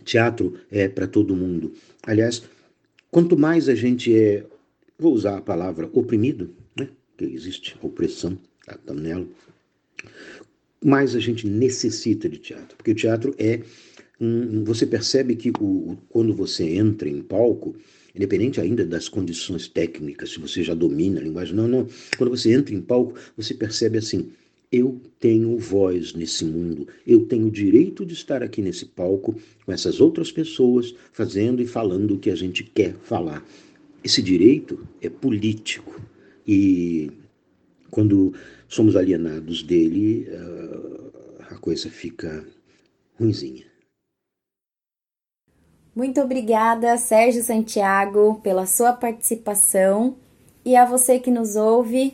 Teatro 0.05 0.53
é 0.71 0.87
para 0.87 1.05
todo 1.05 1.35
mundo. 1.35 1.73
Aliás, 2.03 2.43
quanto 3.11 3.37
mais 3.37 3.69
a 3.69 3.75
gente 3.75 4.15
é, 4.15 4.45
vou 4.97 5.13
usar 5.13 5.37
a 5.37 5.41
palavra 5.41 5.89
oprimido, 5.93 6.53
né? 6.77 6.89
que 7.17 7.25
existe 7.25 7.77
opressão, 7.81 8.37
tá 8.65 8.93
nela, 8.93 9.27
mais 10.83 11.15
a 11.15 11.19
gente 11.19 11.47
necessita 11.47 12.29
de 12.29 12.37
teatro, 12.37 12.77
porque 12.77 12.91
o 12.91 12.95
teatro 12.95 13.33
é 13.37 13.61
um, 14.19 14.63
você 14.63 14.85
percebe 14.85 15.35
que 15.35 15.51
o, 15.59 15.97
quando 16.09 16.33
você 16.33 16.63
entra 16.75 17.07
em 17.07 17.21
palco, 17.21 17.75
independente 18.15 18.59
ainda 18.59 18.85
das 18.85 19.07
condições 19.07 19.67
técnicas, 19.67 20.31
se 20.31 20.39
você 20.39 20.63
já 20.63 20.73
domina 20.73 21.19
a 21.19 21.23
linguagem, 21.23 21.55
não, 21.55 21.67
não. 21.67 21.87
Quando 22.17 22.31
você 22.31 22.51
entra 22.51 22.73
em 22.73 22.81
palco, 22.81 23.17
você 23.35 23.53
percebe 23.53 23.97
assim: 23.97 24.31
eu 24.71 24.99
tenho 25.19 25.57
voz 25.57 26.13
nesse 26.13 26.43
mundo, 26.43 26.87
eu 27.05 27.25
tenho 27.25 27.47
o 27.47 27.51
direito 27.51 28.05
de 28.05 28.13
estar 28.13 28.43
aqui 28.43 28.61
nesse 28.61 28.85
palco 28.85 29.35
com 29.65 29.71
essas 29.71 30.01
outras 30.01 30.31
pessoas 30.31 30.93
fazendo 31.11 31.61
e 31.61 31.67
falando 31.67 32.15
o 32.15 32.19
que 32.19 32.29
a 32.29 32.35
gente 32.35 32.63
quer 32.63 32.93
falar. 32.95 33.45
Esse 34.03 34.21
direito 34.21 34.85
é 35.01 35.09
político 35.09 36.01
e 36.47 37.11
quando 37.89 38.33
somos 38.67 38.95
alienados 38.95 39.63
dele, 39.63 40.27
ah, 40.31 41.53
a 41.53 41.55
coisa 41.55 41.89
fica 41.89 42.45
ruinzinha. 43.19 43.65
Muito 45.95 46.21
obrigada, 46.21 46.95
Sérgio 46.97 47.41
Santiago, 47.41 48.39
pela 48.43 48.67
sua 48.67 48.93
participação 48.93 50.15
e 50.63 50.75
a 50.75 50.85
você 50.85 51.17
que 51.17 51.31
nos 51.31 51.55
ouve, 51.55 52.13